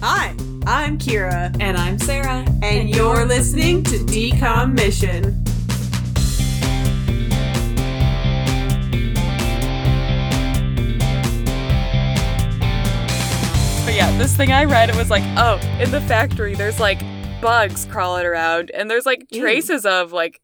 [0.00, 0.34] Hi,
[0.66, 2.44] I'm Kira, And I'm Sarah.
[2.62, 5.42] and you're listening to Decom Mission.
[13.84, 16.98] But yeah, this thing I read, it was like, oh, in the factory, there's like
[17.40, 19.40] bugs crawling around, and there's like Ew.
[19.40, 20.40] traces of like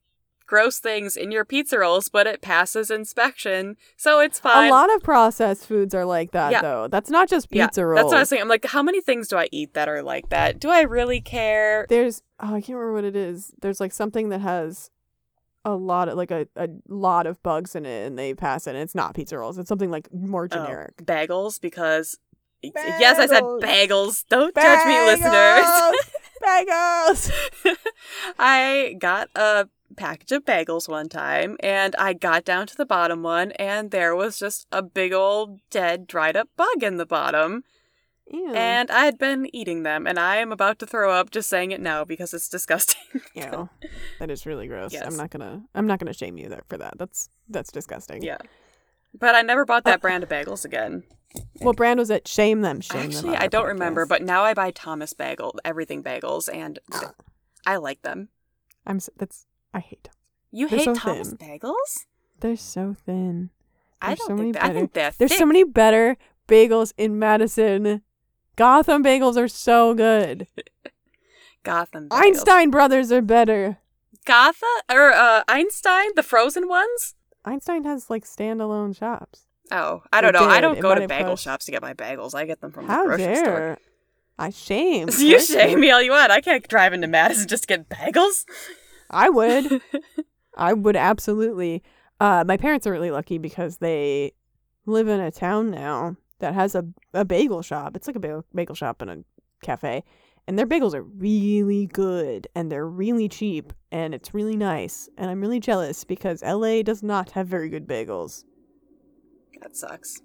[0.53, 4.69] gross things in your pizza rolls, but it passes inspection, so it's fine.
[4.69, 6.61] A lot of processed foods are like that, Yeah.
[6.61, 6.89] though.
[6.89, 7.97] That's not just yeah, pizza rolls.
[8.03, 8.43] That's what I was saying.
[8.43, 10.61] I'm like, how many things do I eat that are like that?
[10.61, 11.87] Do I really care?
[11.89, 13.55] There's oh, I can't remember what it is.
[13.63, 14.91] There's like something that has
[15.65, 18.75] a lot of like a, a lot of bugs in it, and they pass it.
[18.75, 19.57] And it's not pizza rolls.
[19.57, 20.99] It's something like more Oh, generic.
[20.99, 22.19] bagels, because
[22.63, 23.63] yes, I said Bagels.
[23.63, 24.25] bagels.
[24.29, 25.65] Don't judge me, listeners.
[26.45, 27.31] Bagels.
[28.39, 33.23] I got a package of bagels one time and I got down to the bottom
[33.23, 37.65] one and there was just a big old dead dried up bug in the bottom
[38.31, 38.55] Ew.
[38.55, 41.71] and I had been eating them and I am about to throw up just saying
[41.73, 43.21] it now because it's disgusting.
[43.35, 43.69] Ew.
[44.19, 44.93] that is really gross.
[44.93, 45.07] Yes.
[45.07, 45.63] I'm not gonna.
[45.75, 46.95] I'm not gonna shame you there for that.
[46.97, 48.23] That's that's disgusting.
[48.23, 48.39] yeah.
[49.19, 51.03] But I never bought that brand of bagels again.
[51.59, 52.27] What brand was it?
[52.29, 52.81] Shame them.
[52.81, 53.11] Shame them.
[53.11, 57.13] Actually, on I don't remember, but now I buy Thomas Bagel, everything bagels and ah.
[57.67, 58.29] I like them.
[58.87, 59.01] I'm.
[59.17, 59.47] That's.
[59.75, 60.13] I hate them.
[60.51, 61.39] You They're hate so Thomas thin.
[61.59, 62.05] bagels?
[62.41, 63.51] They're so thin.
[64.01, 65.39] I There's don't so think many that, I better- think they're There's thick.
[65.39, 66.17] so many better
[66.49, 68.03] bagels in Madison.
[68.57, 70.47] Gotham bagels are so good.
[71.63, 72.21] Gotham bagels.
[72.21, 73.79] Einstein Brothers are better.
[74.25, 77.15] Gotha or uh, Einstein, the frozen ones.
[77.45, 79.47] Einstein has like standalone shops.
[79.71, 80.45] Oh, I don't know.
[80.45, 82.35] I don't It go to bagel shops to get my bagels.
[82.35, 83.79] I get them from the How grocery store.
[84.39, 85.09] I shame?
[85.19, 86.31] You shame me all you want.
[86.31, 88.45] I can't drive into Madison just to get bagels.
[89.13, 89.81] I would.
[90.57, 91.83] I would absolutely.
[92.21, 94.33] Uh, my parents are really lucky because they
[94.87, 96.85] live in a town now that has a,
[97.15, 97.97] a bagel shop.
[97.97, 99.19] It's like a bagel, bagel shop and a
[99.63, 100.05] cafe.
[100.47, 105.09] And their bagels are really good and they're really cheap and it's really nice.
[105.17, 108.45] And I'm really jealous because LA does not have very good bagels.
[109.61, 110.21] That sucks.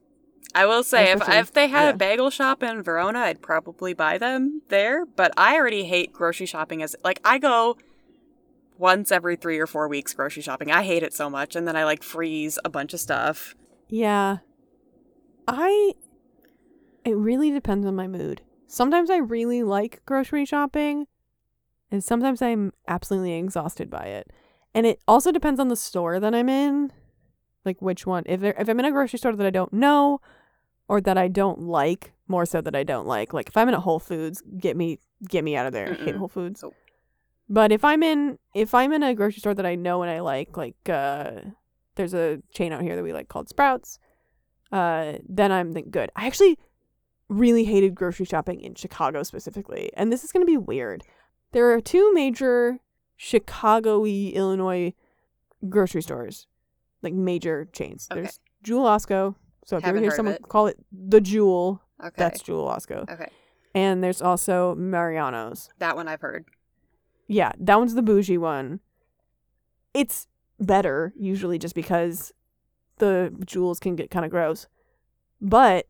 [0.56, 1.90] I will say, if if they had yeah.
[1.90, 5.06] a bagel shop in Verona, I'd probably buy them there.
[5.06, 7.78] But I already hate grocery shopping as like I go
[8.80, 10.72] once every three or four weeks grocery shopping.
[10.72, 13.56] I hate it so much, and then I like freeze a bunch of stuff.
[13.90, 14.38] Yeah.
[15.48, 15.94] I
[17.06, 18.42] it really depends on my mood.
[18.68, 21.08] Sometimes I really like grocery shopping
[21.90, 24.30] and sometimes I'm absolutely exhausted by it.
[24.74, 26.92] And it also depends on the store that I'm in.
[27.64, 28.24] Like which one.
[28.26, 30.20] If there, if I'm in a grocery store that I don't know
[30.90, 33.34] or that I don't like, more so that I don't like.
[33.34, 35.98] Like if I'm in a Whole Foods, get me get me out of there.
[36.00, 36.62] I hate Whole Foods.
[36.62, 36.76] Nope.
[37.50, 40.19] But if I'm in if I'm in a grocery store that I know and I
[40.19, 41.31] like, like uh
[41.96, 44.00] there's a chain out here that we like called Sprouts,
[44.72, 46.12] uh, then I'm good.
[46.16, 46.59] I actually
[47.30, 51.03] really hated grocery shopping in Chicago specifically, and this is gonna be weird.
[51.53, 52.80] There are two major
[53.16, 54.94] Chicago-y, Illinois
[55.68, 56.47] grocery stores,
[57.02, 58.08] like major chains.
[58.12, 58.22] Okay.
[58.22, 59.35] There's Jewel Osco.
[59.66, 60.47] So if you ever Haven't hear someone it.
[60.47, 63.09] call it the Jewel, Okay, that's Jewel Osco.
[63.12, 63.29] okay.
[63.74, 65.69] And there's also Mariano's.
[65.79, 66.46] That one I've heard.
[67.28, 68.80] Yeah, that one's the bougie one.
[69.94, 70.28] It's
[70.60, 72.32] better usually just because
[72.98, 74.68] the jewels can get kind of gross,
[75.42, 75.86] but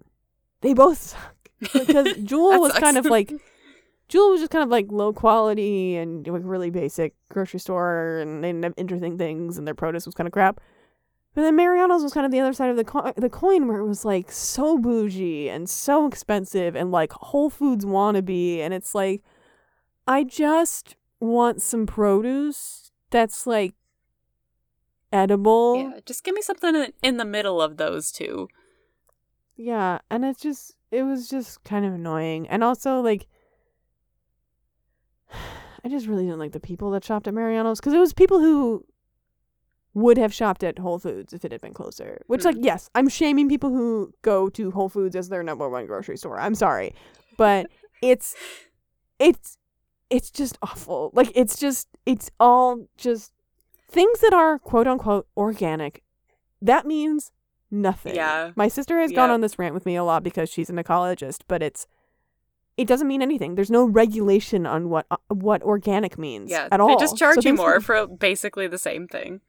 [0.61, 3.33] they both suck because Jewel was kind of like
[4.07, 8.43] Jewel was just kind of like low quality and like really basic grocery store, and
[8.43, 10.61] they didn't have interesting things, and their produce was kind of crap.
[11.33, 13.79] But then Mariano's was kind of the other side of the co- the coin, where
[13.79, 18.95] it was like so bougie and so expensive, and like Whole Foods wannabe, and it's
[18.95, 19.23] like,
[20.07, 23.73] I just want some produce that's like
[25.11, 25.77] edible.
[25.77, 28.47] Yeah, just give me something in- the middle of those two.
[29.55, 32.47] Yeah, and it's just it was just kind of annoying.
[32.47, 33.27] And also like
[35.83, 38.39] I just really didn't like the people that shopped at Mariano's cuz it was people
[38.39, 38.85] who
[39.93, 42.21] would have shopped at Whole Foods if it had been closer.
[42.27, 42.63] Which like Hmm.
[42.63, 46.39] yes, I'm shaming people who go to Whole Foods as their number one grocery store.
[46.39, 46.93] I'm sorry.
[47.37, 47.67] But
[48.01, 48.35] it's
[49.19, 49.57] it's
[50.09, 51.11] it's just awful.
[51.13, 53.33] Like it's just it's all just
[53.89, 56.03] things that are quote unquote organic.
[56.61, 57.31] That means
[57.69, 58.15] nothing.
[58.15, 58.51] Yeah.
[58.55, 61.41] My sister has gone on this rant with me a lot because she's an ecologist,
[61.47, 61.87] but it's
[62.77, 63.55] it doesn't mean anything.
[63.55, 66.89] There's no regulation on what uh, what organic means Yeah, at all.
[66.89, 69.41] they just charge So you more can- for basically the same thing.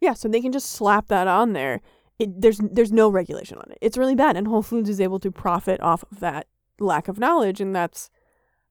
[0.00, 1.80] yeah, so they can just slap that on there.
[2.18, 3.78] It, there's there's no regulation on it.
[3.80, 6.46] It's really bad, and Whole Foods is able to profit off of that
[6.80, 8.10] lack of knowledge, and that's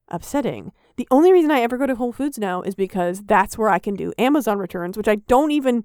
[0.08, 0.72] upsetting.
[0.98, 3.78] The only reason I ever go to Whole Foods now is because that's where I
[3.78, 5.84] can do Amazon returns, which I don't even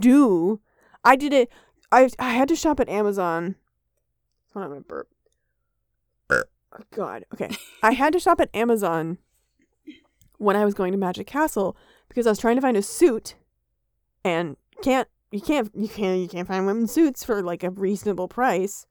[0.00, 0.60] do.
[1.04, 1.48] I did it.
[1.92, 3.54] I I had to shop at Amazon.
[4.52, 5.08] Hold on, my burp.
[6.28, 6.42] Oh
[6.90, 7.24] God.
[7.32, 7.50] Okay.
[7.84, 9.18] I had to shop at Amazon
[10.38, 11.76] when I was going to Magic Castle
[12.08, 13.36] because I was trying to find a suit
[14.24, 18.26] and can't you can't you can't you can't find women's suits for like a reasonable
[18.26, 18.86] price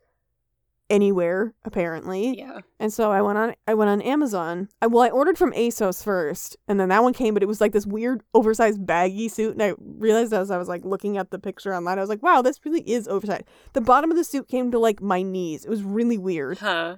[0.91, 2.37] anywhere apparently.
[2.37, 2.59] Yeah.
[2.79, 4.67] And so I went on I went on Amazon.
[4.81, 7.61] I well I ordered from ASOS first and then that one came but it was
[7.61, 11.31] like this weird oversized baggy suit and I realized as I was like looking at
[11.31, 13.45] the picture online I was like wow this really is oversized.
[13.73, 15.65] The bottom of the suit came to like my knees.
[15.65, 16.59] It was really weird.
[16.59, 16.97] Huh.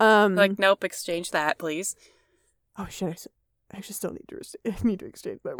[0.00, 1.94] Um Like, nope, exchange that, please.
[2.76, 3.26] oh shit
[3.74, 5.56] I, actually still need to need to exchange that.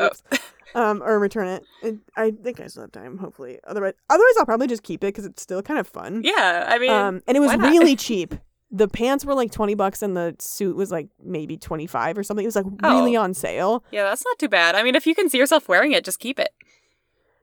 [0.74, 0.80] Oh.
[0.80, 1.62] Um or return it.
[1.82, 1.96] it.
[2.16, 3.58] I think I still have time hopefully.
[3.66, 6.22] Otherwise otherwise I'll probably just keep it cuz it's still kind of fun.
[6.24, 8.34] yeah, I mean, Um, and it was really cheap.
[8.70, 12.22] The pants were like twenty bucks, and the suit was like maybe twenty five or
[12.24, 12.44] something.
[12.44, 13.22] It was like really Oh.
[13.22, 13.84] on sale.
[13.92, 14.74] yeah, that's not too bad.
[14.74, 16.48] I mean, if you can see yourself wearing it, just keep it.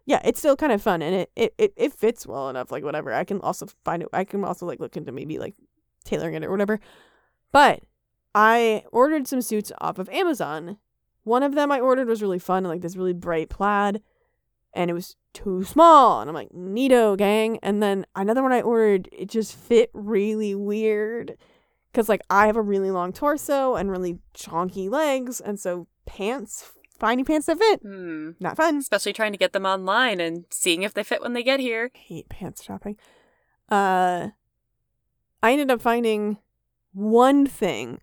[0.05, 2.69] Yeah, it's still kind of fun, and it, it it it fits well enough.
[2.71, 4.09] Like whatever, I can also find it.
[4.11, 5.53] I can also like look into maybe like
[6.03, 6.79] tailoring it or whatever.
[7.53, 7.81] But
[8.33, 10.77] I ordered some suits off of Amazon.
[11.23, 14.01] One of them I ordered was really fun, like this really bright plaid,
[14.73, 16.21] and it was too small.
[16.21, 17.59] And I'm like, neato, gang.
[17.61, 21.37] And then another one I ordered, it just fit really weird.
[21.93, 26.71] Cause like I have a really long torso and really chonky legs, and so pants,
[26.97, 28.31] finding pants that fit, Hmm.
[28.39, 28.77] not fun.
[28.77, 31.91] Especially trying to get them online and seeing if they fit when they get here.
[31.93, 32.95] hate pants shopping.
[33.69, 34.29] Uh,
[35.43, 36.37] I ended up finding
[36.93, 37.99] one thing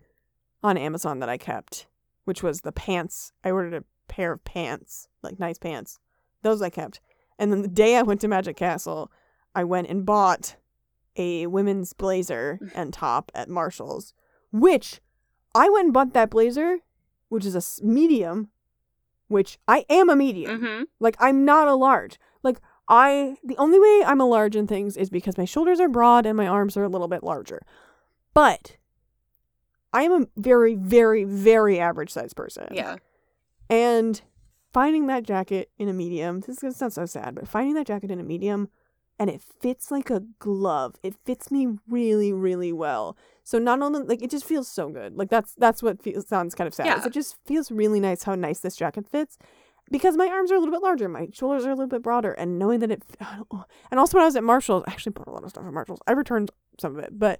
[0.63, 1.87] on Amazon that I kept,
[2.25, 3.31] which was the pants.
[3.43, 5.99] I ordered a pair of pants, like nice pants.
[6.41, 6.99] Those I kept.
[7.37, 9.11] And then the day I went to Magic Castle,
[9.55, 10.55] I went and bought
[11.15, 14.13] a women's blazer and top at Marshall's,
[14.51, 15.01] which
[15.55, 16.79] I went and bought that blazer,
[17.29, 18.49] which is a medium,
[19.27, 20.61] which I am a medium.
[20.61, 20.83] Mm-hmm.
[20.99, 22.19] Like I'm not a large.
[22.43, 25.89] Like I the only way I'm a large in things is because my shoulders are
[25.89, 27.61] broad and my arms are a little bit larger.
[28.33, 28.77] But
[29.93, 32.67] I am a very very very average size person.
[32.71, 32.97] Yeah.
[33.69, 34.21] And
[34.73, 37.87] finding that jacket in a medium, this is gonna sound so sad, but finding that
[37.87, 38.69] jacket in a medium
[39.19, 40.95] and it fits like a glove.
[41.03, 43.17] It fits me really, really well.
[43.43, 45.17] So not only like it just feels so good.
[45.17, 46.85] Like that's that's what feels sounds kind of sad.
[46.85, 47.05] Yeah.
[47.05, 49.37] It just feels really nice how nice this jacket fits.
[49.91, 52.31] Because my arms are a little bit larger, my shoulders are a little bit broader,
[52.33, 53.01] and knowing that it,
[53.89, 55.73] and also when I was at Marshalls, I actually bought a lot of stuff at
[55.73, 55.99] Marshalls.
[56.05, 57.39] I returned some of it, but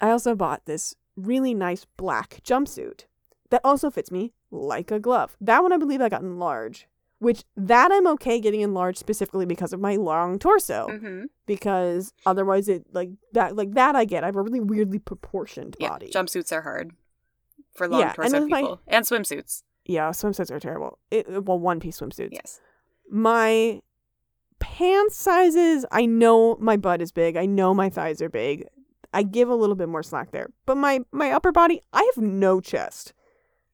[0.00, 3.04] I also bought this really nice black jumpsuit
[3.50, 5.36] that also fits me like a glove.
[5.40, 6.86] That one I believe I got in large,
[7.18, 10.88] which that I'm okay getting in large specifically because of my long torso.
[10.90, 11.24] Mm-hmm.
[11.46, 14.22] Because otherwise, it like that like that I get.
[14.22, 15.88] I have a really weirdly proportioned Yeah.
[15.90, 16.10] body.
[16.10, 16.92] Jumpsuits are hard
[17.74, 19.62] for long Yeah, and torso my- people and swimsuits.
[19.84, 20.98] yeah, swimsuits are terrible.
[21.10, 22.30] It, well, one piece swimsuits.
[22.32, 22.60] Yes.
[23.10, 23.80] My
[24.58, 27.36] pants sizes, I know my butt is big.
[27.36, 28.66] I know my thighs are big.
[29.12, 30.48] I give a little bit more slack there.
[30.66, 33.12] But my my upper body, I have no chest.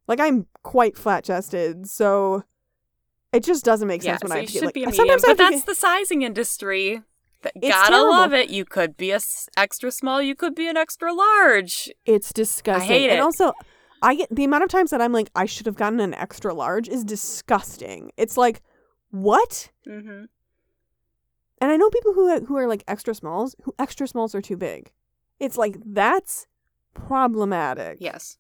[0.07, 2.45] Like I'm quite flat chested, so
[3.33, 4.13] it just doesn't make Yeah.
[4.19, 5.57] sense when So I have to get should like be a medium, sometimes but that's
[5.57, 7.03] get- the sizing industry.
[7.43, 8.11] Th- It's Gotta terrible.
[8.11, 8.49] love it.
[8.51, 10.23] You could be a s- extra small.
[10.23, 11.91] You could be an extra large.
[12.07, 12.91] It's disgusting.
[12.91, 13.15] I hate it.
[13.15, 13.53] And also,
[14.03, 16.55] I get the amount of times that I'm like, I should have gotten an extra
[16.55, 18.13] large is disgusting.
[18.17, 18.63] It's like,
[19.11, 19.71] what?
[19.87, 20.25] Mm-hmm.
[21.61, 24.57] And I know people who who are like extra smalls, who extra smalls are too
[24.57, 24.93] big.
[25.41, 26.47] It's like that's
[26.95, 27.99] problematic.
[28.01, 28.39] Yes.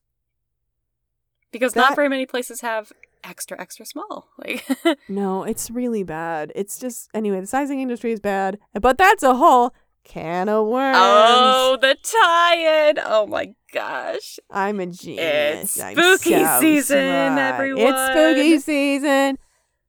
[1.50, 2.92] Because That- not very many places have
[3.22, 4.28] extra extra small.
[4.38, 4.64] Like
[5.08, 6.52] No, it's really bad.
[6.54, 9.72] It's just anyway, the sizing industry is bad, but that's a whole
[10.04, 10.98] can of worms.
[11.00, 12.98] oh, the tie-in.
[13.04, 14.38] Oh my gosh.
[14.50, 15.78] I'm a genius.
[15.78, 17.54] It's spooky so season, smart.
[17.54, 17.82] everyone.
[17.86, 19.38] It's spooky season.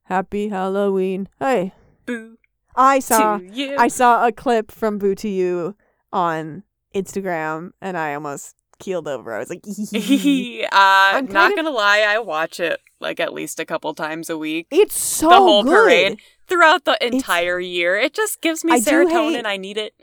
[0.04, 1.28] Happy Halloween.
[1.40, 1.74] Hey,
[2.06, 2.38] Boo
[2.76, 3.40] I saw.
[3.78, 5.76] I saw a clip from Boo to You
[6.14, 6.64] on
[6.96, 9.34] Instagram and I almost keeled over.
[9.36, 13.60] I was like, uh, I'm not of- gonna lie, I watch it like at least
[13.60, 14.68] a couple times a week.
[14.72, 15.72] it's so the whole good.
[15.72, 17.96] parade throughout the entire year.
[17.98, 19.36] It just gives me I serotonin.
[19.36, 19.94] hate- I need it.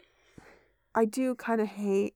[0.95, 2.15] I do kind of hate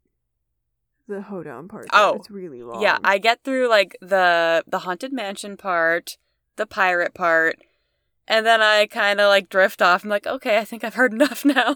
[1.08, 1.86] the hoedown part.
[1.92, 2.12] though.
[2.12, 2.82] Oh, it's really long.
[2.82, 6.18] Yeah, I get through like the the haunted mansion part,
[6.56, 7.56] the pirate part,
[8.28, 10.04] and then I kind of like drift off.
[10.04, 11.74] I'm like, okay, I think I've heard enough now.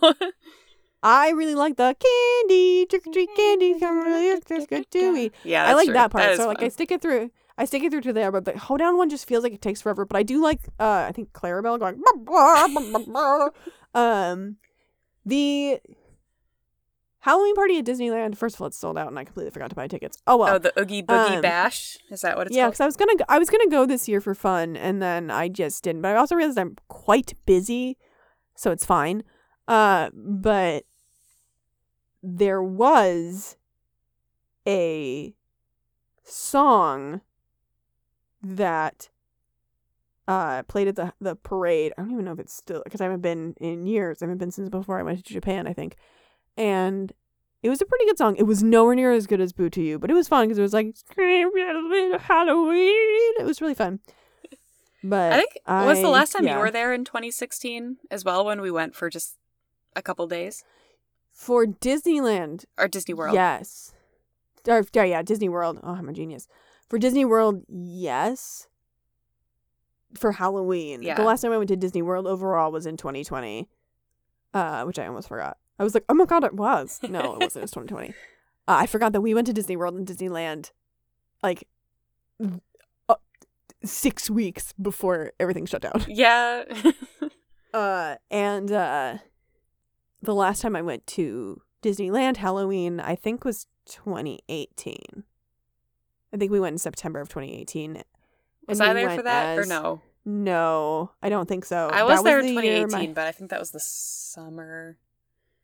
[1.03, 3.79] I really like the candy trick or treat candy.
[3.79, 5.35] Come really it's good to eat.
[5.45, 5.95] yeah, I like true.
[5.95, 6.31] that part.
[6.31, 7.31] is so like I stick it through.
[7.57, 9.63] I stick it through to the there, but the hoedown one just feels like it
[9.63, 10.05] takes forever.
[10.05, 12.03] But I do like uh I think Clarabelle going
[13.95, 14.57] um
[15.25, 15.81] the
[17.21, 18.37] Halloween party at Disneyland.
[18.37, 20.19] First of all, it's sold out, and I completely forgot to buy tickets.
[20.27, 20.55] Oh well.
[20.55, 22.59] oh, the Oogie Boogie um, Bash is that what it's called?
[22.59, 25.03] yeah, because I was gonna go, I was gonna go this year for fun, and
[25.03, 26.03] then I just didn't.
[26.03, 27.99] But I also realized I'm quite busy,
[28.55, 29.23] so it's fine.
[29.69, 30.85] Uh, but
[32.23, 33.57] there was
[34.67, 35.35] a
[36.25, 37.21] song
[38.43, 39.09] that
[40.29, 41.93] uh played at the the parade.
[41.97, 44.23] I don't even know if it's still because I haven't been in years.
[44.23, 45.97] I haven't been since before I went to Japan, I think.
[46.57, 47.13] And
[47.63, 48.37] it was a pretty good song.
[48.37, 50.59] It was nowhere near as good as Boo to You, but it was fun because
[50.59, 51.51] it was like Halloween.
[53.39, 54.01] It was really fun.
[55.03, 56.57] But I think was the last time yeah.
[56.57, 59.37] you were there in 2016 as well when we went for just
[59.97, 60.63] a couple days
[61.33, 62.65] for Disneyland.
[62.79, 63.35] or Disney World.
[63.35, 63.93] Yes.
[64.69, 65.81] Or, yeah, yeah, Disney World.
[65.83, 66.47] Oh, I'm a genius.
[66.89, 68.69] For Disney World, yes.
[70.15, 71.03] For Halloween.
[71.03, 71.15] Yeah.
[71.15, 73.69] The last time I went to Disney World overall was in 2020,
[74.55, 75.57] uh, which I almost forgot.
[75.79, 77.01] I was like, oh my God, it was.
[77.09, 77.57] No, it wasn't.
[77.57, 78.09] It was 2020.
[78.11, 78.13] Uh,
[78.67, 80.73] I forgot that we went to Disney World and Disneyland
[81.43, 81.67] like
[83.09, 83.15] uh,
[83.83, 86.05] six weeks before everything shut down.
[86.09, 86.65] Yeah.
[87.73, 89.19] Uh, and uh,
[90.23, 95.25] the last time I went to Disneyland Halloween, I think was 2018.
[96.33, 98.03] I think we went in September of 2018.
[98.69, 100.01] was I there for that or no?
[100.25, 101.89] No, I don't think so.
[101.93, 104.99] I was That there in the 2018, my- but I think that was the summer.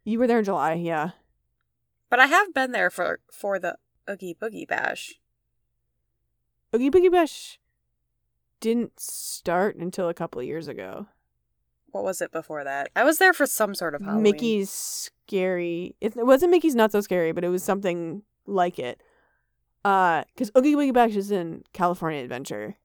[0.05, 1.11] you were there in July, yeah.
[2.09, 3.77] But I have been there for for the
[4.09, 5.21] Oogie Boogie Bash.
[6.75, 7.59] Oogie Boogie Bash
[8.61, 11.07] didn't start until a couple of years ago.
[11.97, 12.91] What was it before that?
[12.95, 14.23] I was there for some sort of Halloween.
[14.23, 15.97] Mickey's Scary.
[15.99, 19.03] It, it wasn't Mickey's Not So Scary, but it was something like it.
[19.83, 22.77] Uh, because Oogie Boogie Bash is in California Adventure.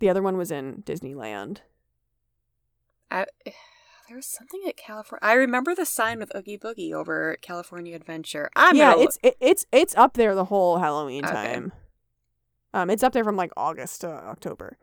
[0.00, 1.58] The other one was in Disneyland.
[3.08, 3.26] I,
[4.08, 5.20] there was something at California.
[5.22, 8.50] I remember the sign with Oogie Boogie over California Adventure.
[8.56, 11.34] I'm yeah, gonna it's it, it's it's up there the whole Halloween Okay.
[11.34, 11.72] time.
[12.74, 14.76] Um, it's up there from like August to October.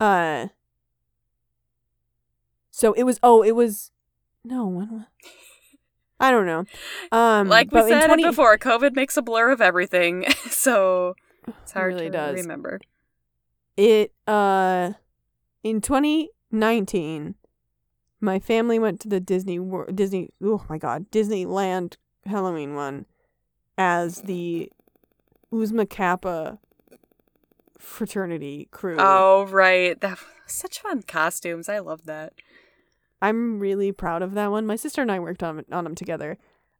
[0.00, 0.46] Uh.
[2.76, 3.18] So it was.
[3.22, 3.90] Oh, it was.
[4.44, 5.02] No, when was?
[6.20, 6.66] I don't know.
[7.10, 11.14] Um, like we said 20 before, COVID makes a blur of everything, so
[11.62, 12.34] it's hard really to does.
[12.42, 12.80] remember.
[13.78, 14.92] It uh
[15.62, 17.34] in 2019
[18.20, 23.06] my family went to the Disney Wor- Disney oh my god, Disneyland Halloween one
[23.78, 24.70] as the
[25.52, 26.58] Oozma Kappa
[27.78, 28.96] fraternity crew.
[28.98, 31.68] Oh right, that such fun costumes.
[31.70, 32.34] I love that.
[33.22, 34.66] I'm really proud of that one.
[34.66, 36.38] My sister and I worked on on them together.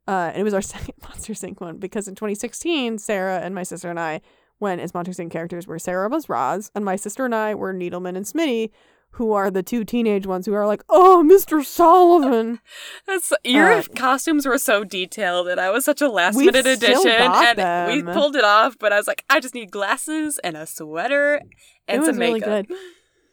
[0.08, 1.60] Uh, and it was our second Monster Inc.
[1.60, 4.20] one because in 2016, Sarah and my sister and I
[4.60, 5.30] went as Monster Inc.
[5.30, 8.70] characters where Sarah was Roz and my sister and I were Needleman and Smitty,
[9.10, 11.64] who are the two teenage ones who are like, oh, Mr.
[11.64, 12.60] Sullivan.
[13.06, 17.10] That's your Uh, costumes were so detailed, and I was such a last minute addition,
[17.10, 18.76] and we pulled it off.
[18.78, 21.40] But I was like, I just need glasses and a sweater
[21.88, 22.70] and it was some really good.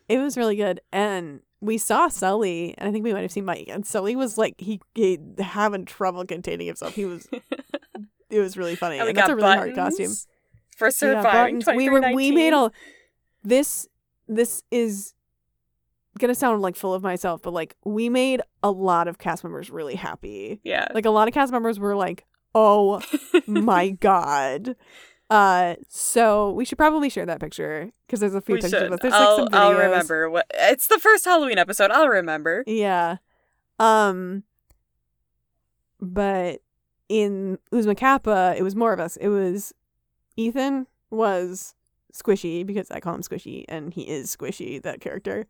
[0.10, 0.79] It was really good.
[0.91, 3.67] And we saw Sully, and I think we might have seen Mike.
[3.70, 6.93] And Sully was like, he, he having trouble containing himself.
[6.93, 7.27] He was,
[8.29, 8.98] it was really funny.
[9.00, 10.12] And And that's a really hard costume.
[10.75, 11.60] for surviving.
[11.60, 11.67] buttons.
[11.77, 12.70] We were we made a
[13.43, 13.88] this
[14.27, 15.13] this is
[16.20, 19.70] gonna sound like full of myself, but like we made a lot of cast members
[19.70, 20.60] really happy.
[20.63, 20.88] yeah.
[20.93, 23.01] Like a lot of cast members were like, "Oh
[23.48, 24.75] my god."
[25.34, 28.82] Uh, so we should probably share that picture because there's a few we pictures.
[28.82, 28.90] should.
[28.92, 29.63] But there's I'll, like some videos.
[29.63, 30.46] I'll remember what.
[30.54, 31.90] It's the first Halloween episode.
[31.90, 32.63] I'll remember.
[32.68, 33.18] Yeah.
[33.80, 34.44] Um
[36.00, 36.60] but
[37.10, 39.16] in Oozma Kappa, it was more of us.
[39.18, 39.74] It was
[40.38, 41.74] Ethan was
[42.13, 45.48] squishy because I call him squishy and he is squishy, that character.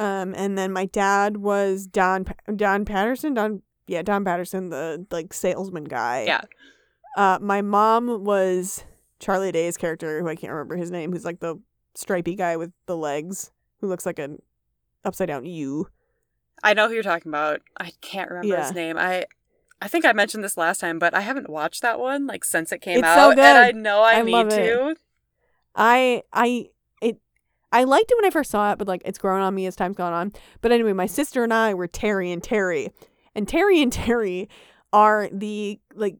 [0.00, 5.06] Um and then my dad was Don Pa- Don Patterson, Don yeah, Don Patterson, the
[5.12, 6.24] like salesman guy.
[6.26, 6.40] Yeah.
[7.16, 8.82] Uh my mom was
[9.18, 11.56] Charlie Day's character, who I can't remember his name, who's like the
[11.94, 14.40] stripy guy with the legs, who looks like an
[15.04, 15.88] upside down U.
[16.62, 17.60] I know who you're talking about.
[17.78, 18.66] I can't remember Yeah.
[18.66, 18.96] his name.
[18.98, 19.26] I
[19.80, 22.72] I think I mentioned this last time, but I haven't watched that one like since
[22.72, 24.96] it came It's out, so and I know I, I need to.
[25.74, 26.70] I I
[27.02, 27.18] it
[27.72, 29.76] I liked it when I first saw it, but like it's grown on me as
[29.76, 30.32] time's gone on.
[30.60, 32.90] But anyway, my sister and I were Terry and Terry.
[33.34, 34.48] And Terry and Terry
[34.92, 36.16] are the like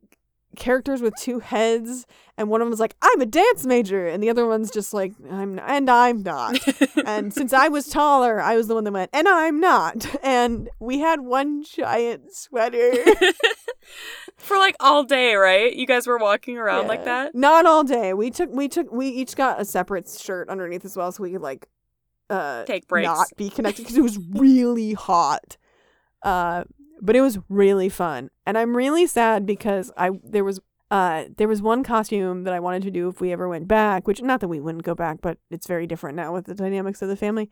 [0.57, 4.23] characters with two heads and one of them is like I'm a dance major and
[4.23, 6.59] the other one's just like I'm and I'm not.
[7.07, 10.07] and since I was taller, I was the one that went and I'm not.
[10.23, 12.93] And we had one giant sweater.
[14.37, 15.73] For like all day, right?
[15.75, 17.35] You guys were walking around like that.
[17.35, 18.13] Not all day.
[18.13, 21.33] We took we took we each got a separate shirt underneath as well, so we
[21.33, 21.69] could like
[22.29, 23.07] uh Take breaks.
[23.07, 25.57] not be connected because it was really hot.
[26.23, 26.65] Uh,
[27.01, 30.61] but it was really fun, and I'm really sad because I there was
[30.91, 34.07] uh there was one costume that I wanted to do if we ever went back,
[34.07, 37.03] which not that we wouldn't go back, but it's very different now with the dynamics
[37.03, 37.51] of the family.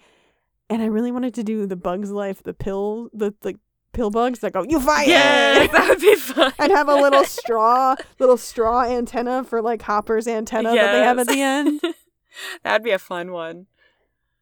[0.70, 3.56] And I really wanted to do the Bugs Life, the pill, the like
[3.92, 6.52] pill bugs that go, "You fight!" Yeah, that would be fun.
[6.58, 11.18] and have a little straw, little straw antenna for like Hopper's antenna that they have
[11.18, 11.80] at the end.
[12.62, 13.66] That'd be a fun one.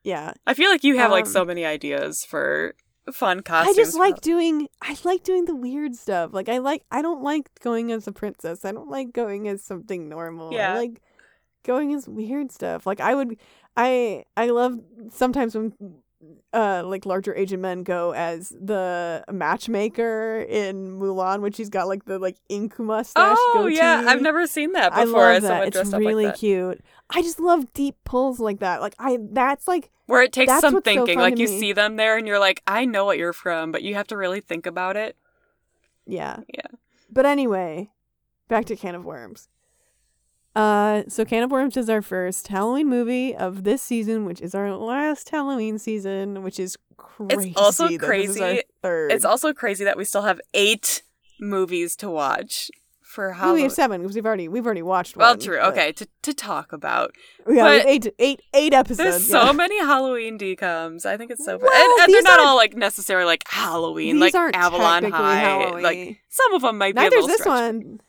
[0.04, 2.74] Yeah, I feel like you have like Um, so many ideas for
[3.10, 3.76] fun costumes.
[3.76, 4.68] I just like doing.
[4.80, 6.30] I like doing the weird stuff.
[6.32, 6.84] Like I like.
[6.90, 8.64] I don't like going as a princess.
[8.64, 10.52] I don't like going as something normal.
[10.52, 10.74] Yeah.
[10.74, 11.02] I like
[11.64, 12.86] going as weird stuff.
[12.86, 13.38] Like I would.
[13.76, 14.78] I I love
[15.10, 15.72] sometimes when.
[16.54, 22.04] Uh, like larger Asian men go as the matchmaker in Mulan, when she's got like
[22.04, 23.36] the like ink mustache.
[23.38, 24.04] Oh yeah.
[24.06, 25.20] I've never seen that I before.
[25.20, 25.66] love as that.
[25.74, 26.38] It's really like that.
[26.38, 26.80] cute.
[27.10, 28.80] I just love deep pulls like that.
[28.80, 31.18] Like I, that's like Where it takes some what's so thinking.
[31.18, 31.58] like you me.
[31.58, 34.16] see them there and you're like, I know what you're from, but you have to
[34.16, 35.16] really think about it.
[36.06, 36.36] Yeah.
[36.54, 36.68] Yeah.
[37.10, 37.90] But anyway,
[38.48, 39.48] back to Can of Worms.
[40.54, 44.54] Uh, so Can of Worms is our first Halloween movie of this season, which is
[44.54, 47.50] our last Halloween season, which is crazy.
[47.50, 48.48] It's also that this is our
[48.82, 49.14] crazy-.
[49.14, 51.02] It's also crazy that we still have eight
[51.40, 53.62] movies to watch for No, we Halloween.
[53.64, 55.22] have seven because we've already we've already watched one.
[55.24, 55.40] well, one.
[55.40, 55.58] true.
[55.58, 57.14] but- Okay, to to talk about.
[57.40, 58.98] Yeah, we have but eight eight eight episodes.
[58.98, 61.04] There's so many Halloween decoms.
[61.06, 61.68] I think it's so fun.
[61.70, 65.34] Well, and, and they're not all like necessarily like Halloween, These like aren't Avalon High.
[65.40, 65.82] Halloween.
[65.82, 68.00] Like some of them might be Neither's this stretchy, one.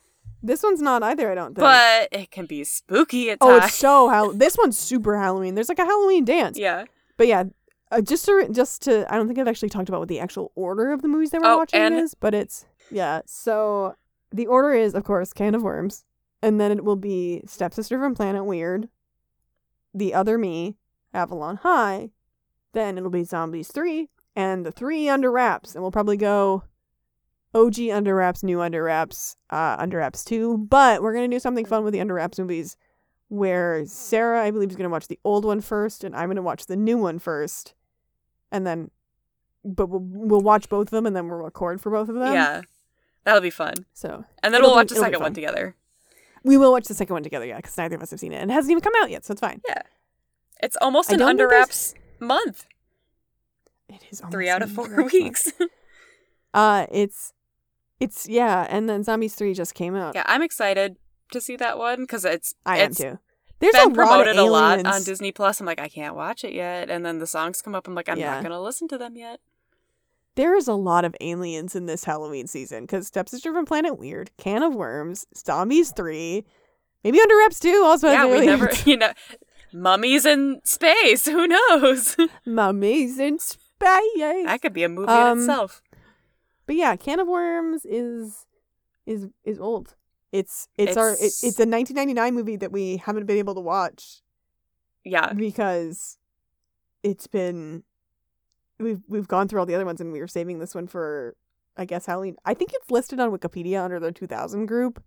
[0.44, 1.32] This one's not either.
[1.32, 1.60] I don't think.
[1.60, 5.56] but it can be spooky at oh, it's so Hall- This one's super Halloween.
[5.56, 6.58] There's like a Halloween dance.
[6.60, 6.84] yeah.
[7.18, 7.44] But yeah,
[7.92, 10.52] uh, just to just to I don't think I've actually talked about what the actual
[10.56, 13.22] order of the movies that we're Oh, watching and- is, but it's yeah.
[13.26, 13.96] So
[14.32, 16.04] the order is of course Can of Worms,
[16.42, 18.90] and then it will be Stepsister from Planet Weird,
[19.94, 20.76] The Other Me,
[21.14, 22.10] Avalon High,
[22.74, 26.64] then it'll be Zombies Three, and the three under wraps, and we'll probably go.
[27.56, 30.58] OG under wraps, new under wraps, uh, under wraps two.
[30.58, 32.78] But we're gonna do something fun with the under wraps movies,
[33.30, 36.66] where Sarah, I believe, is gonna watch the old one first, and I'm gonna watch
[36.66, 37.74] the new one first,
[38.52, 38.90] and then,
[39.64, 42.34] but we'll we'll watch both of them, and then we'll record for both of them.
[42.34, 42.62] yeah.
[43.26, 43.74] That'll be fun.
[43.94, 45.76] So And then we'll be- watch the second one together.
[46.44, 48.38] we will watch the second one together, yeah, because neither of us have seen it,
[48.42, 49.62] and it hasn't even come out yet, so it's fine.
[49.68, 49.82] Yeah.
[50.62, 52.66] It's almost an under wraps month.
[53.90, 55.52] It is Three out of four weeks.
[56.54, 57.34] Uh, it's,
[58.04, 60.16] it's yeah, and then Zombies Three just came out.
[60.16, 60.98] yeah, I'm excited
[61.32, 63.20] to see that one because it's I am it's too.
[63.60, 65.60] There's been a lot promoted a lot on Disney Plus.
[65.62, 67.88] I'm like, I can't watch it yet, and then the songs come up.
[67.88, 68.34] I'm like, I'm Yeah.
[68.36, 69.40] not gonna listen to them yet.
[70.36, 74.32] There is a lot of aliens in this Halloween season because Stepsister from Planet Weird,
[74.38, 76.44] Can of Worms, Zombies 3,
[77.04, 79.14] maybe Under Wraps 2 also has yeah, we never, you know,
[79.72, 81.26] mummies in space.
[81.26, 82.18] Who knows?
[82.48, 83.60] Mummies in space.
[83.80, 85.82] that could be a movie Um, in itself.
[86.66, 88.46] But yeah, Can of Worms is
[89.06, 89.96] is is old.
[90.32, 93.62] It's it's, our it, It's- it's a 1999 movie that we haven't been able to
[93.62, 94.22] watch
[95.04, 96.18] Yeah, because
[97.04, 97.84] it's been
[98.80, 101.36] we've we've gone through all the other ones and we were saving this one for
[101.78, 102.36] I guess Halloween.
[102.46, 105.04] I think it's listed on Wikipedia under the 2000 group.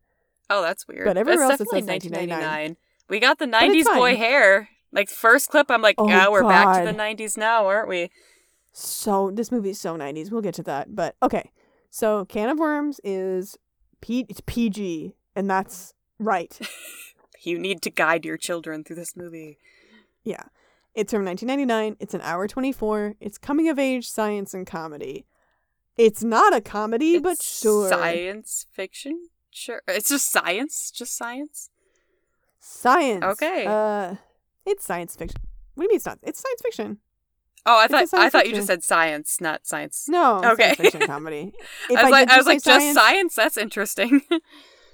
[0.51, 1.05] Oh, that's weird.
[1.05, 2.77] But everywhere That's else it says 1999.
[3.09, 4.69] We got the 90s boy hair.
[4.93, 8.11] Like first clip, I'm like, Oh, yeah, we're back to the 90s now, aren't we?
[8.79, 10.31] So this movie is so 90s.
[10.31, 10.95] We'll get to that.
[10.95, 11.51] But okay.
[11.89, 13.57] So Can of Worms is
[14.03, 16.59] P it's PG and that's right.
[17.43, 19.57] You need to guide your children through this movie.
[20.25, 20.43] yeah.
[20.97, 21.97] It's from 1999.
[22.01, 23.15] It's an hour 24.
[23.21, 25.27] It's coming of age science and comedy.
[25.97, 27.89] It's not a comedy, but sure.
[27.89, 29.29] Science fiction?
[29.51, 29.81] Sure.
[29.87, 30.91] It's just science?
[30.91, 31.71] Just science?
[32.59, 33.23] Science.
[33.23, 33.65] Okay.
[33.67, 34.17] Uh
[34.65, 35.41] it's science fiction.
[35.75, 36.19] What do you mean it's not?
[36.25, 36.99] It's science fiction.
[37.67, 40.07] Oh, I thought I science thought you just said science, not science.
[40.09, 40.75] No, Okay.
[40.75, 41.53] science fiction comedy.
[41.91, 43.35] If I was like, I was like, just science.
[43.35, 44.23] That's interesting.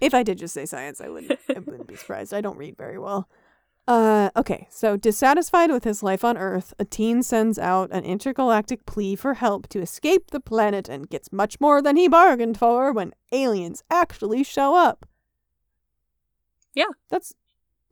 [0.00, 2.34] If I did just say science, I wouldn't I wouldn't be surprised.
[2.34, 3.28] I don't read very well.
[3.86, 8.84] Uh okay, so dissatisfied with his life on Earth, a teen sends out an intergalactic
[8.84, 12.90] plea for help to escape the planet and gets much more than he bargained for
[12.90, 15.06] when aliens actually show up.
[16.74, 16.90] Yeah.
[17.08, 17.32] That's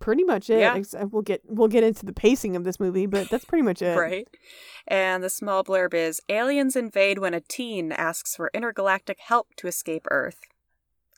[0.01, 0.59] pretty much it.
[0.59, 0.75] Yeah.
[0.75, 3.81] Except we'll get we'll get into the pacing of this movie, but that's pretty much
[3.81, 3.97] it.
[3.97, 4.27] right.
[4.89, 9.69] And the small blurb is aliens invade when a teen asks for intergalactic help to
[9.69, 10.41] escape Earth.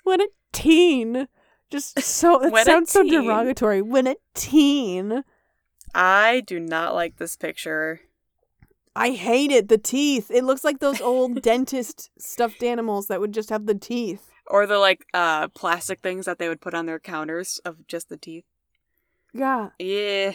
[0.05, 1.29] When a teen
[1.71, 3.81] just so it sounds so derogatory.
[3.81, 5.25] When a teen
[5.95, 8.01] I do not like this picture.
[8.95, 9.69] I hate it.
[9.69, 10.31] The teeth.
[10.31, 14.29] It looks like those old dentist stuffed animals that would just have the teeth.
[14.49, 18.09] Or the like uh plastic things that they would put on their counters of just
[18.09, 18.45] the teeth.
[19.33, 19.71] Yeah.
[19.79, 20.33] Yeah.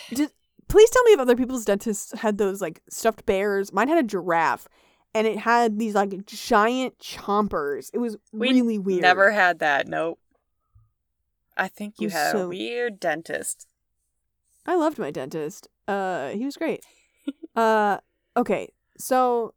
[0.70, 3.72] Please tell me if other people's dentists had those like stuffed bears.
[3.72, 4.68] Mine had a giraffe
[5.14, 7.90] and it had these like giant chompers.
[7.94, 9.02] It was We really weird.
[9.02, 9.88] Never had that.
[9.88, 10.20] Nope.
[11.56, 13.68] I think you had a weird dentist.
[14.66, 15.68] I loved my dentist.
[15.88, 16.84] Uh he was great.
[17.56, 17.98] uh
[18.36, 18.74] okay.
[18.98, 19.54] So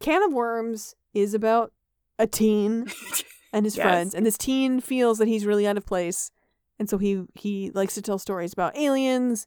[0.00, 1.72] Can of Worms is about
[2.18, 2.86] a teen
[3.52, 3.84] and his Yes.
[3.84, 6.30] friends, and this teen feels that he's really out of place,
[6.78, 9.46] and so he he likes to tell stories about aliens,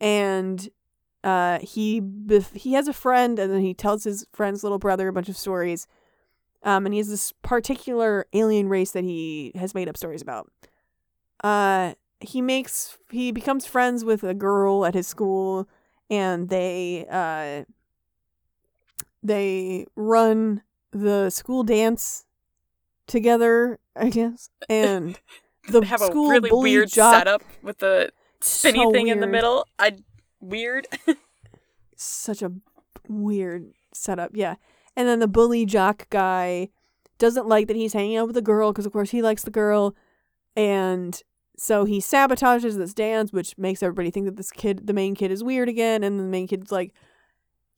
[0.00, 0.68] and
[1.24, 5.08] uh he bef- he has a friend, and then he tells his friend's little brother
[5.08, 5.86] a bunch of stories,
[6.62, 10.50] um, and he has this particular alien race that he has made up stories about.
[11.44, 15.68] Uh, he makes he becomes friends with a girl at his school,
[16.08, 17.64] and they uh
[19.22, 22.24] they run the school dance
[23.06, 25.18] together, I guess, and
[25.68, 29.08] the They have a school really bully weird jock, setup with the spinny so thing
[29.08, 29.66] in the middle.
[29.78, 29.96] I
[30.40, 30.86] weird.
[31.96, 32.52] Such a
[33.08, 34.56] weird setup, yeah.
[34.96, 36.68] And then the bully jock guy
[37.18, 39.50] doesn't like that he's hanging out with the girl because, of course, he likes the
[39.50, 39.94] girl,
[40.56, 41.22] and
[41.56, 45.30] so he sabotages this dance, which makes everybody think that this kid, the main kid,
[45.30, 46.02] is weird again.
[46.02, 46.92] And the main kid's like,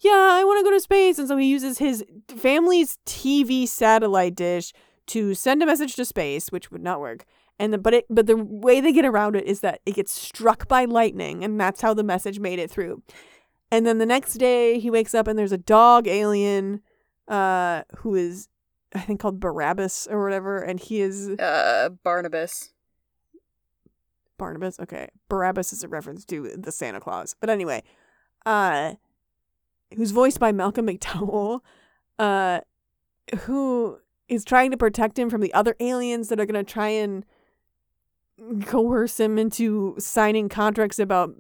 [0.01, 4.35] "Yeah, I want to go to space," and so he uses his family's TV satellite
[4.35, 4.73] dish
[5.09, 7.27] to send a message to space, which would not work.
[7.59, 10.13] And the, but it but the way they get around it is that it gets
[10.13, 13.03] struck by lightning, and that's how the message made it through.
[13.71, 16.81] And then the next day he wakes up and there's a dog alien,
[17.29, 18.49] uh, who is
[18.95, 22.73] I think called Barabbas or whatever, and he is Uh, Barnabas.
[24.37, 24.81] Barnabas.
[24.81, 27.35] Okay, Barabbas is a reference to the Santa Claus.
[27.39, 27.83] But anyway,
[28.45, 28.95] uh,
[29.97, 31.61] who's voiced by Malcolm McDowell,
[32.19, 32.61] uh,
[33.43, 37.25] who is trying to protect him from the other aliens that are gonna try and
[38.67, 41.35] coerce him into signing contracts about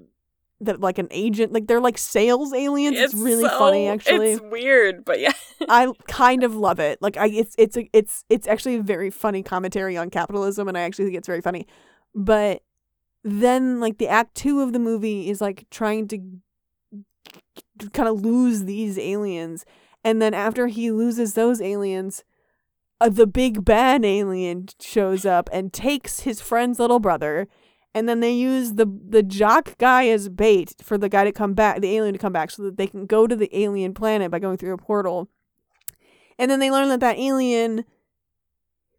[0.60, 4.42] that like an agent like they're like sales aliens it's, really so- funny actually It's
[4.42, 5.32] weird, but yeah.
[5.68, 7.02] I kind of love it.
[7.02, 10.78] Like I it's it's a, it's it's actually a very funny commentary on capitalism and
[10.78, 11.66] I actually think it's very funny.
[12.14, 12.62] But
[13.24, 16.20] then like the act 2 of the movie is like trying to
[17.92, 19.64] kind of lose these aliens
[20.04, 22.22] and then after he loses those aliens
[23.00, 27.48] uh, the big bad alien shows up and takes his friend's little brother
[27.94, 31.54] and then they use the the jock guy as bait for the guy to come
[31.54, 34.30] back the alien to come back so that they can go to the alien planet
[34.30, 35.28] by going through a portal.
[36.38, 37.84] And then they learn that that alien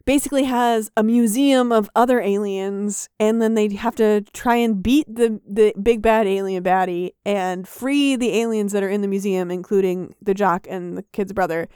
[0.05, 5.13] basically has a museum of other aliens and then they have to try and beat
[5.13, 9.51] the the big bad alien baddie and free the aliens that are in the museum
[9.51, 11.67] including the jock and the kid's brother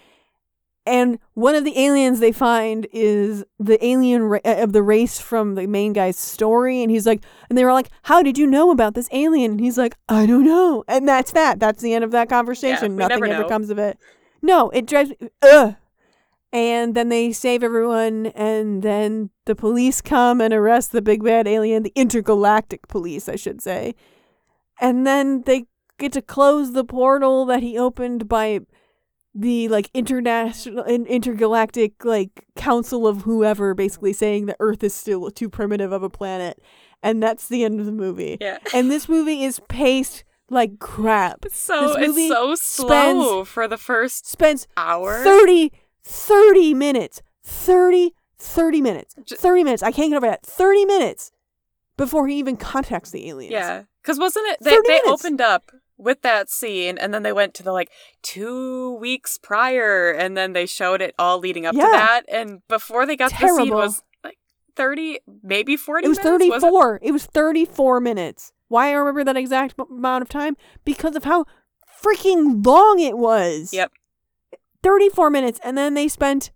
[0.89, 5.19] and one of the aliens they find is the alien ra- uh, of the race
[5.19, 8.47] from the main guy's story and he's like and they were like how did you
[8.47, 9.51] know about this alien?
[9.51, 10.83] And he's like i don't know.
[10.87, 11.59] And that's that.
[11.59, 12.95] That's the end of that conversation.
[12.95, 13.47] we nothing ever know.
[13.47, 13.97] comes of it.
[14.41, 15.75] No it drives me ugh.
[16.51, 21.47] And then they save everyone and then the police come and arrest the big bad
[21.47, 23.93] alien the intergalactic police i should say.
[24.81, 25.67] And then they
[25.99, 28.61] get to close the portal that he opened by
[29.35, 35.29] the like international in- intergalactic like council of whoever basically saying that earth is still
[35.31, 36.59] too primitive of a planet.
[37.01, 38.37] And that's the end of the movie.
[38.41, 38.57] Yeah.
[38.73, 41.45] and this movie is paced like crap.
[41.51, 45.23] So This movie it's so slow for the first spends hour.
[45.23, 45.71] 30
[46.03, 47.21] 30 minutes.
[47.43, 49.15] 30 30 minutes.
[49.29, 49.83] 30 minutes.
[49.83, 50.43] I can't get over that.
[50.43, 51.31] 30 minutes
[51.97, 53.51] before he even contacts the aliens.
[53.51, 55.07] Yeah, because wasn't it they they minutes.
[55.09, 57.91] opened up with that scene, and then they went to the like
[58.23, 61.85] two weeks prior, and then they showed it all leading up Yeah.
[61.85, 63.77] to that, and before they got to the scene Terrible.
[63.77, 64.37] was like
[64.75, 66.05] thirty, maybe forty.
[66.05, 66.67] it was minutes, was it?
[66.67, 71.25] 34 it was 34 minutes why i remember that exact amount of time because of
[71.25, 71.43] how
[72.01, 73.91] freaking long it was Yep.
[74.83, 76.51] 34 minutes and then they spent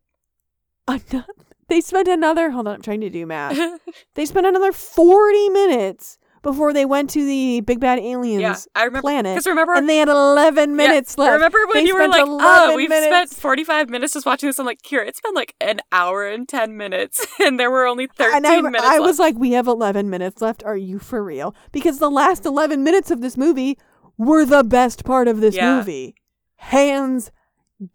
[0.88, 1.26] another
[1.68, 3.58] they spent another hold on i'm trying to do math
[4.16, 8.84] they spent another 40 minutes before they went to the big bad aliens yeah, I
[8.86, 11.96] remember planet because remember and they had 11 minutes yeah, left Remember when They you
[11.96, 13.08] were like, "Oh, we've minutes.
[13.32, 16.48] spent forty-five minutes just watching this." I'm like, "Here, it's been like an hour and
[16.48, 19.02] ten minutes, and there were only thirteen and I, minutes." I left.
[19.02, 20.64] was like, we have 11 minutes left.
[20.64, 21.56] Are you for real?
[21.72, 23.80] Because the last 11 minutes of this movie
[24.18, 25.78] were the best part of this Yeah.
[25.78, 26.14] movie.
[26.58, 27.32] Hands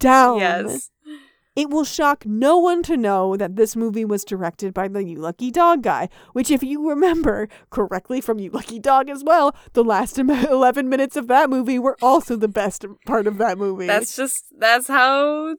[0.00, 0.38] down.
[0.38, 0.90] yes,
[1.58, 5.16] It will shock no one to know that this movie was directed by the You
[5.18, 9.82] Lucky Dog guy, which, if you remember correctly from You Lucky Dog as well, the
[9.82, 13.88] last 11 minutes of that movie were also the best part of that movie.
[13.88, 15.56] that's just that's how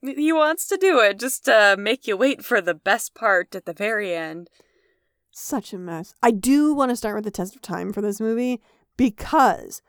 [0.00, 1.18] he wants to do it.
[1.18, 4.48] Just to make you wait for the best part at the very end.
[5.32, 6.14] such a mess.
[6.22, 8.60] I do want to start with the test of time for this movie
[8.96, 9.82] because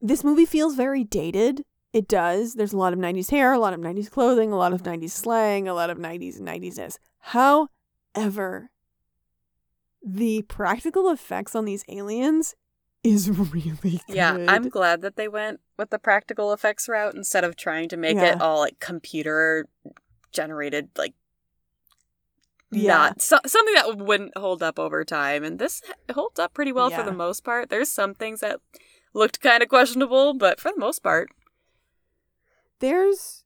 [0.00, 1.64] this movie feels very dated.
[1.92, 2.54] It does.
[2.54, 4.96] There's a lot of 90s hair, a lot of 90s clothing, a lot of 90s
[4.96, 5.06] mm-hmm.
[5.06, 6.98] slang, a lot of 90s and 90s-ness.
[7.20, 8.70] However,
[10.04, 12.54] the practical effects on these aliens
[13.02, 14.16] is really good.
[14.16, 17.96] Yeah, I'm glad that they went with the practical effects route instead of trying to
[17.96, 18.34] make Yeah.
[18.34, 19.66] it all like computer
[20.32, 21.14] generated like
[22.70, 22.92] Yeah.
[22.96, 25.80] not so, something that wouldn't hold up over time and this
[26.12, 28.60] holds up pretty well for the most part there's some things that
[29.14, 31.30] looked kind of questionable but for the most part
[32.80, 33.44] There's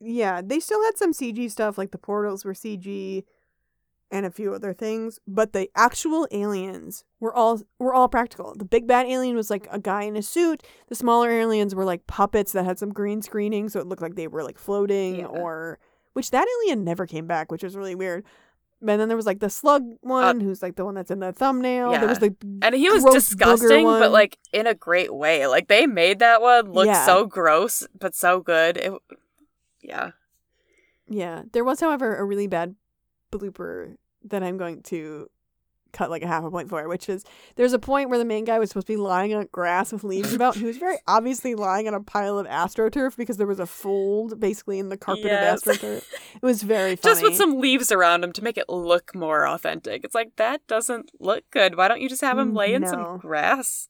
[0.00, 3.24] yeah, they still had some CG stuff like the portals were CG
[4.10, 8.54] and a few other things, but the actual aliens were all were all practical.
[8.56, 10.62] The big bad alien was like a guy in a suit.
[10.88, 14.14] The smaller aliens were like puppets that had some green screening so it looked like
[14.14, 15.26] they were like floating Yeah.
[15.26, 15.78] or
[16.14, 18.24] which that alien never came back, which was really weird.
[18.80, 21.32] And then there was like the slug one, who's like the one that's in the
[21.32, 21.90] thumbnail.
[21.90, 22.28] There was Uh, yeah.
[22.28, 26.40] the and he was disgusting but like in a great way like they made that
[26.40, 27.04] one look Yeah.
[27.04, 28.92] so gross but so good it,
[29.82, 30.12] yeah
[31.08, 31.42] Yeah.
[31.52, 32.76] There was, however, a really bad
[33.32, 35.28] blooper that I'm going to
[35.92, 37.24] cut like a half a point for, which is
[37.56, 40.04] there's a point where the main guy was supposed to be lying on grass with
[40.04, 40.56] leaves about.
[40.56, 44.38] He was very obviously lying on a pile of astroturf because there was a fold
[44.40, 45.66] basically in the carpet Yes.
[45.66, 46.04] of astroturf.
[46.36, 47.14] It was very funny.
[47.14, 50.66] just with some leaves around him to make it look more authentic it's like that
[50.66, 52.90] doesn't look good why don't you just have him lay in No.
[52.90, 53.88] some grass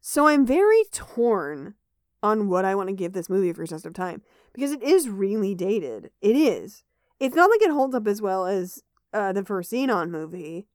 [0.00, 1.74] So I'm very torn
[2.22, 5.08] on what I want to give this movie for test of time because it is
[5.08, 6.10] really dated.
[6.20, 6.82] It is.
[7.20, 8.82] It's not like it holds up as well as
[9.14, 10.66] uh, the first Zenon movie.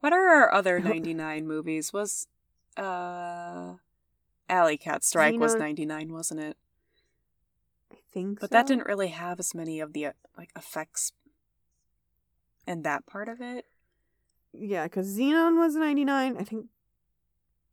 [0.00, 1.92] What are our other 99 movies?
[1.92, 2.28] Was
[2.76, 3.74] uh
[4.48, 6.56] Alley Cat Strike was 99, wasn't it?
[7.92, 11.12] I think, But that didn't really have as many of the uh, like effects
[12.66, 13.66] in that part of it.
[14.52, 16.36] Yeah, because Zenon was 99.
[16.36, 16.66] I think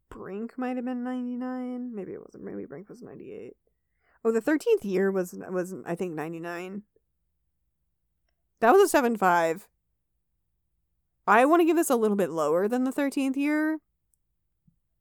[0.10, 1.96] Brink might have been 99.
[1.96, 2.44] Maybe it wasn't.
[2.44, 3.56] Maybe Brink was 98.
[4.24, 6.84] Oh, the 13th year was, was I think, 99.
[8.60, 9.62] That was a 7.5.
[11.28, 13.80] I want to give this a little bit lower than the 13th year.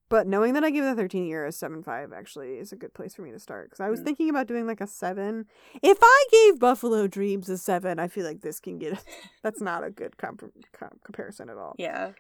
[0.09, 3.15] But knowing that I give the 13th year a 7.5 actually is a good place
[3.15, 3.67] for me to start.
[3.71, 4.05] Because I was Mm.
[4.05, 5.47] thinking about doing like a 7.
[5.83, 9.03] If I gave Buffalo Dreams a 7, I feel like this can get.
[9.43, 11.75] That's not a good comp- com- comparison at all.
[11.79, 12.13] Yeah.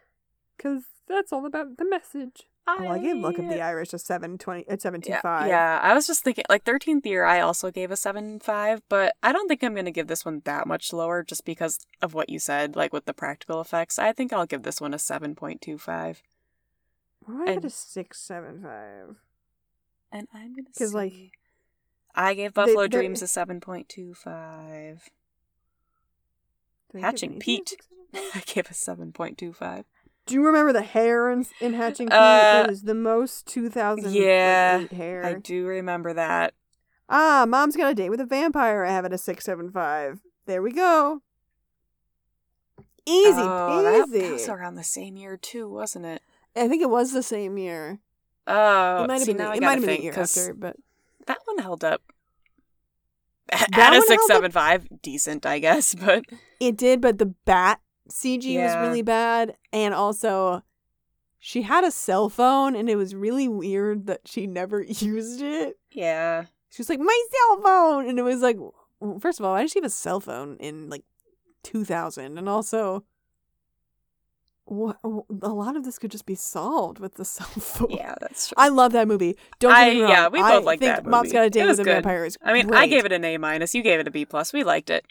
[0.56, 2.48] Because that's all about the message.
[2.68, 5.46] Oh, I gave Luck of the Irish a 720 at 725.
[5.46, 9.14] Yeah, yeah, I was just thinking like 13th year I also gave a 7.5, but
[9.22, 12.12] I don't think I'm going to give this one that much lower just because of
[12.12, 14.00] what you said like with the practical effects.
[14.00, 15.86] I think I'll give this one a 7.25.
[17.20, 19.16] Why do I get a And- 675?
[20.12, 21.12] And I'm going to 'Cause, like,
[22.14, 25.02] I gave Buffalo they're- Dreams a 7.25.
[26.92, 27.76] Did I give Hatching Pete.
[28.14, 29.84] I gave a 7.25.
[30.26, 32.10] Do you remember the hair in, in Hatching?
[32.10, 35.24] Uh, it was the most 2008 yeah, hair.
[35.24, 36.52] I do remember that.
[37.08, 38.84] Ah, Mom's Got a Date with a Vampire.
[38.84, 40.20] I have it a 675.
[40.46, 41.22] There we go.
[43.06, 44.20] Easy oh, that, peasy.
[44.20, 46.22] that was around the same year too, wasn't it?
[46.56, 48.00] I think it was the same year.
[48.48, 50.76] Oh, it might have been, now the, it might have been the year after, but
[51.26, 52.02] that one held up.
[53.48, 56.24] That At a one held up- six seven five, decent, I guess, but
[56.58, 58.64] It did, but the bat CG Yeah.
[58.80, 59.56] was really bad.
[59.72, 60.62] And also,
[61.38, 65.78] she had a cell phone, and it was really weird that she never used it.
[65.90, 68.08] yeah, She was like, my cell phone!
[68.08, 68.56] And it was like,
[69.20, 71.04] first of all, why did she have a cell phone in like
[71.62, 72.36] 2000?
[72.38, 73.04] And also,
[74.64, 77.90] what, a lot of this could just be solved with the cell phone.
[77.90, 78.54] yeah, that's true.
[78.58, 79.36] I love that movie.
[79.60, 80.10] Don't I- get me wrong.
[80.10, 81.32] yeah, we I both like think that Mom's movie.
[81.34, 81.84] Got a Date with a.
[81.84, 83.74] Vampire is I mean, I gave it an A minus.
[83.74, 84.52] You gave it a B plus.
[84.52, 85.06] We liked it.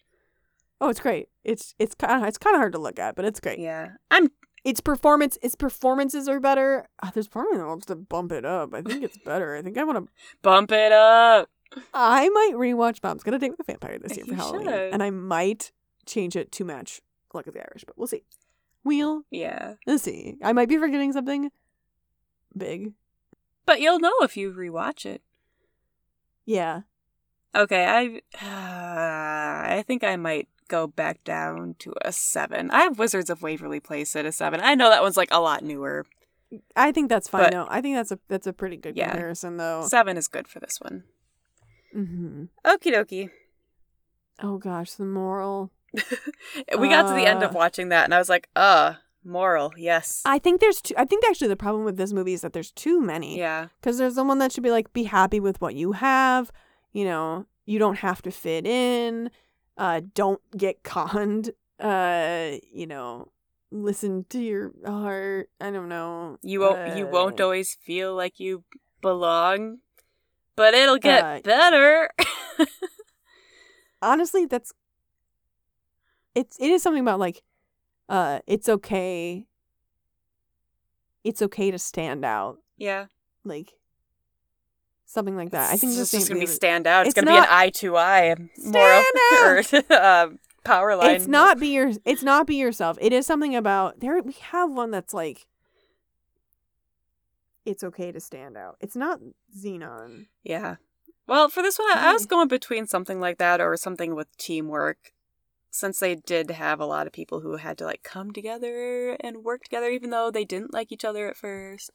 [0.82, 1.30] Oh, it's great.
[1.44, 3.60] It's it's kind of it's kind of hard to look at, but it's great.
[3.60, 4.30] Yeah, I'm.
[4.64, 6.88] its performance its performances are better.
[7.02, 8.74] Uh, there's part of me that wants to bump it up.
[8.74, 9.56] I think it's better.
[9.56, 10.12] I think I want to.
[10.42, 11.50] Bump it up.
[11.94, 14.94] I might rewatch Mom's Gonna Date with a Vampire this year for You Halloween, should.
[14.94, 15.72] and I might
[16.06, 17.02] change it to match
[17.34, 18.24] Luck of the Irish, but we'll see.
[18.84, 20.36] We'll Yeah, let's see.
[20.44, 21.52] I might be forgetting something
[22.56, 22.94] big.
[23.66, 25.22] but you'll know if you rewatch it.
[26.46, 26.82] Yeah,
[27.56, 28.22] Okay, I.
[29.78, 32.72] I think I might go back down to a seven.
[32.72, 34.60] I have Wizards of Waverly Place at a seven.
[34.62, 36.06] I know that one's like a lot newer.
[36.76, 37.44] I think that's fine.
[37.46, 39.10] But- no, I think that's a that's a pretty good Yeah.
[39.10, 39.86] comparison, though.
[39.88, 41.04] Seven is good for this one.
[41.96, 42.44] Mm-hmm.
[42.66, 43.30] Okie dokie.
[44.42, 45.72] Oh gosh, the moral.
[46.78, 47.58] we got to the end of Uh.
[47.60, 50.22] watching that, and I was like, uh, moral, yes.
[50.26, 50.94] I think there's two.
[50.98, 53.38] I think actually the problem with this movie is that there's too many.
[53.38, 53.68] yeah.
[53.80, 56.52] Because there's someone that should be like, be happy with what you have.
[56.96, 59.30] You know, you don't have to fit in.
[59.78, 61.52] Uh, don't get conned.
[61.78, 63.28] Uh, you know,
[63.70, 65.50] listen to your heart.
[65.60, 66.38] I don't know.
[66.42, 68.64] You won't you won't Uh, always feel like you
[69.02, 69.80] belong,
[70.56, 72.10] but it'll get Uh, better.
[74.02, 74.72] honestly, that's.
[76.34, 77.44] It's it is something about like,
[78.08, 79.48] uh, it's okay.
[81.26, 82.60] It's okay to stand out.
[82.78, 83.08] yeah.
[83.44, 83.74] Like,
[85.06, 85.72] something like that.
[85.72, 87.08] I think it's the just gonna be stand out.
[87.08, 89.04] It's, It's gonna be an eye to eye moral
[89.44, 89.64] or
[89.94, 91.16] um, power line.
[91.16, 91.92] It's not be your.
[92.04, 92.98] It's not be yourself.
[93.02, 94.22] It is something about there.
[94.22, 95.48] We have one that's like.
[97.66, 98.78] It's okay to stand out.
[98.80, 99.20] It's not
[99.58, 100.28] Zenon.
[100.44, 100.76] Yeah.
[101.28, 104.36] Well, for this one, I, I was going between something like that or something with
[104.38, 105.14] teamwork,
[105.72, 109.44] since they did have a lot of people who had to like come together and
[109.44, 111.90] work together, even though they didn't like each other at first.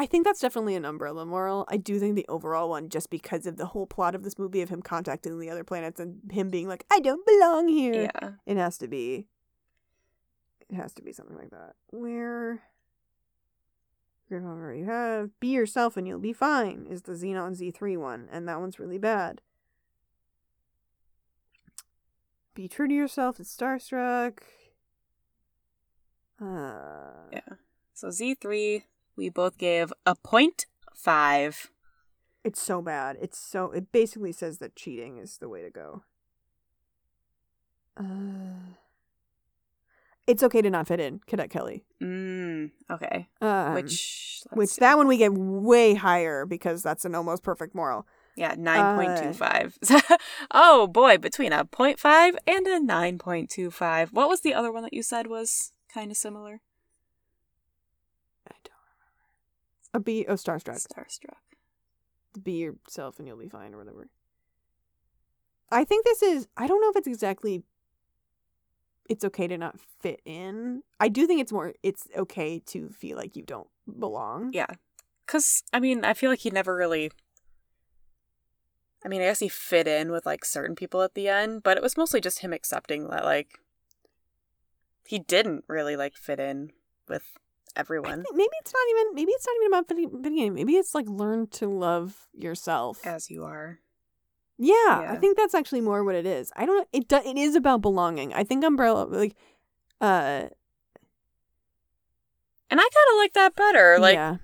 [0.00, 1.64] I think that's definitely an umbrella moral.
[1.68, 4.62] I do think the overall one, just because of the whole plot of this movie
[4.62, 8.30] of him contacting the other planets and him being like, "I don't belong here," Yeah.
[8.46, 9.26] it has to be.
[10.68, 11.74] It has to be something like that.
[11.90, 12.62] Where.
[14.30, 18.46] Remember, you have be yourself and you'll be fine is the Zenon Z3 one, and
[18.46, 19.40] that one's really bad.
[22.54, 23.40] Be true to yourself.
[23.40, 24.38] It's Starstruck.
[26.40, 27.40] Uh, Yeah.
[27.94, 28.84] So Z3,
[29.18, 31.70] we both gave a point five.
[32.44, 33.18] It's so bad.
[33.20, 33.72] It's so.
[33.72, 36.04] It basically says that cheating is the way to go.
[37.98, 38.74] Uh,
[40.28, 41.84] it's okay to not fit in, Cadet Kelly.
[42.02, 43.28] Mm, okay.
[43.40, 44.80] Um, which, which see.
[44.80, 48.06] that one we get way higher because that's an almost perfect moral.
[48.36, 50.16] yeah, uh, 9.25.
[50.50, 54.12] oh boy, between a 0.5 and a 9.25.
[54.12, 56.60] What was the other one that you said was kind of similar?
[58.46, 58.74] I don't
[59.87, 59.87] remember.
[59.98, 60.80] A be oh starstruck.
[60.86, 61.42] Starstruck.
[62.40, 64.08] Be yourself and you'll be fine or whatever.
[65.70, 66.46] I think this is.
[66.56, 67.64] I don't know if it's exactly.
[69.08, 70.82] It's okay to not fit in.
[71.00, 71.74] I do think it's more.
[71.82, 73.66] It's okay to feel like you don't
[73.98, 74.52] belong.
[74.52, 74.66] Yeah.
[75.26, 77.10] Because, I mean, I feel like he never really.
[79.04, 81.76] I mean, I guess he fit in with, like, certain people at the end, but
[81.76, 83.58] it was mostly just him accepting that, like,
[85.04, 86.72] he didn't really, like, fit in
[87.08, 87.38] with
[87.78, 89.14] everyone maybe it's not even.
[89.14, 89.88] Maybe it's not even about
[90.22, 90.54] fitting in.
[90.54, 93.06] Maybe it's like learn to love yourself.
[93.06, 93.78] as you are.
[94.58, 96.52] Yeah, I think that's actually more what it is.
[96.56, 96.88] I don't.
[96.92, 98.34] It do, it is about belonging.
[98.34, 99.36] I think umbrella like,
[100.00, 100.48] uh,
[102.70, 103.98] And I kind of like that better.
[104.00, 104.36] Like, yeah,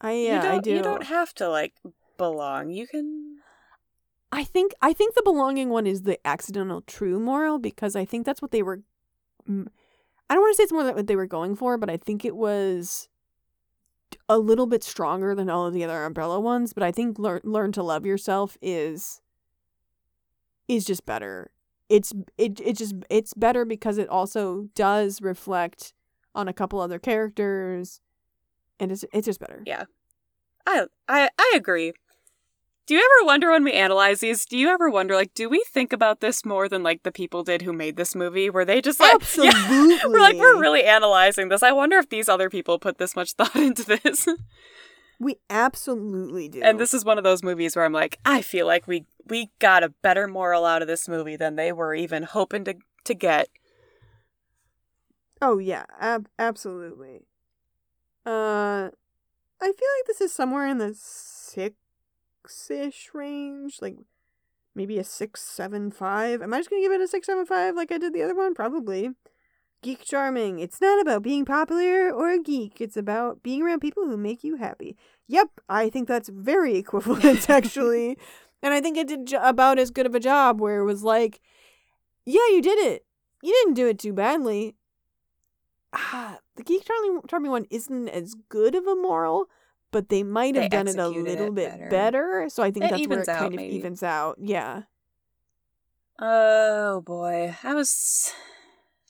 [0.00, 0.70] I you, yeah don't, I do.
[0.70, 1.72] you don't have to, like,
[2.18, 2.70] belong.
[2.70, 3.38] You can.
[4.30, 8.26] I think I think the belonging one is the accidental true moral because I think
[8.26, 8.82] that's what they were.
[9.48, 9.68] mm,
[10.28, 11.96] I don't want to say it's more than what they were going for, but I
[11.96, 13.08] think it was
[14.28, 16.72] a little bit stronger than all of the other umbrella ones.
[16.72, 19.20] But I think learn learn to love yourself is
[20.68, 21.50] is just better.
[21.88, 25.92] It's it it just it's better because it also does reflect
[26.34, 28.00] on a couple other characters,
[28.80, 29.62] and it's it's just better.
[29.66, 29.84] Yeah.
[30.66, 31.92] I, I, I agree.
[32.86, 34.46] Do you ever wonder when we analyze these?
[34.46, 37.42] Do you ever wonder, like, do we think about this more than like the people
[37.42, 38.48] did who made this movie?
[38.48, 39.98] Were they just like, Yeah, Absolutely.
[40.12, 41.64] we're like, we're really analyzing this.
[41.64, 44.28] I wonder if these other people put this much thought into this.
[45.18, 46.62] We absolutely do.
[46.62, 49.50] and this is one of those movies where I'm like, I feel like we we
[49.58, 53.14] got a better moral out of this movie than they were even hoping to to
[53.14, 53.48] get.
[55.42, 57.26] Oh yeah, ab- absolutely.
[58.26, 58.90] Uh,
[59.60, 60.94] I feel like this is somewhere in the
[62.48, 63.96] six-ish range, like
[64.74, 66.42] maybe a six, seven, five.
[66.42, 68.34] Am I just gonna give it a six, seven, five like I did the other
[68.34, 68.54] one?
[68.54, 69.10] Probably.
[69.82, 70.58] Geek charming.
[70.58, 72.80] It's not about being popular or a geek.
[72.80, 74.96] It's about being around people who make you happy.
[75.28, 78.16] Yep, I think that's very equivalent actually,
[78.62, 80.60] and I think it did about as good of a job.
[80.60, 81.40] Where it was like,
[82.24, 83.04] yeah, you did it.
[83.42, 84.74] You didn't do it too badly
[85.96, 89.48] ah, the geek charming, charming one isn't as good of a moral,
[89.96, 91.88] but they might have They done it a little it bit better.
[91.88, 92.46] better.
[92.50, 93.76] So I think It that's where it out, kind of maybe.
[93.76, 94.36] evens out.
[94.38, 94.82] Yeah.
[96.18, 98.34] Oh boy, I was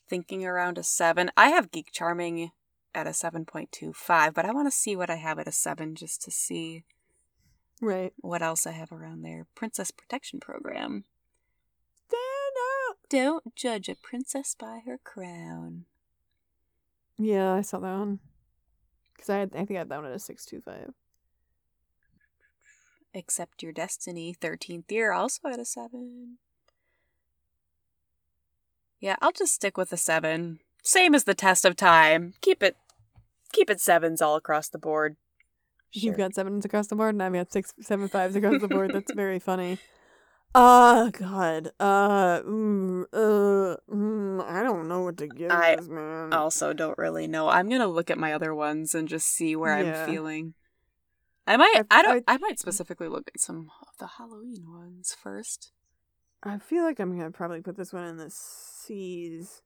[0.09, 1.33] thinking around a seven.
[1.37, 2.53] I have Geek Charming
[2.95, 5.49] at a seven point two five, but I want to see what I have at
[5.49, 6.85] a seven just to see
[7.81, 8.13] Right.
[8.21, 9.47] what else I have around there.
[9.57, 11.05] Princess Protection Program.
[12.09, 12.57] Stand
[12.91, 12.99] up.
[13.09, 15.85] Don't judge a princess by her crown.
[17.19, 18.21] Yeah, I saw that one.
[19.17, 20.93] Because I, had, I think I had that one at a 625.
[23.15, 26.39] Accept Your Destiny, 13th year, also at a 7.
[29.01, 30.59] Yeah, I'll just stick with a 7.
[30.83, 32.35] Same as the test of time.
[32.41, 32.77] Keep it
[33.53, 35.17] keep it sevens all across the board.
[35.93, 38.93] You've got sevens across the board, and I've got six, seven fives across the board.
[38.93, 39.79] That's very funny.
[40.57, 41.69] Uh, God.
[41.79, 46.33] Uh, mm, uh, mm, I don't know what to give I this, man.
[46.33, 47.49] also don't really know.
[47.51, 50.05] I'm gonna look at my other ones and just see where Yeah.
[50.05, 50.55] I'm feeling.
[51.47, 54.65] I might I- I, don't I- I might specifically look at some of the Halloween
[54.73, 55.73] ones first.
[56.43, 59.61] I feel like I'm gonna probably put this one in the C's.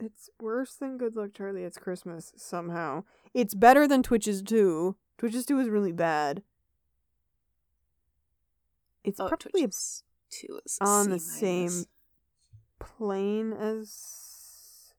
[0.00, 1.64] It's worse than Good Luck Charlie.
[1.64, 3.04] It's Christmas somehow.
[3.34, 4.96] It's better than Twitches 2.
[5.18, 6.42] Twitches 2 is really bad.
[9.04, 11.84] It's Oh, probably Twitches two is a on the same
[12.78, 14.92] plane as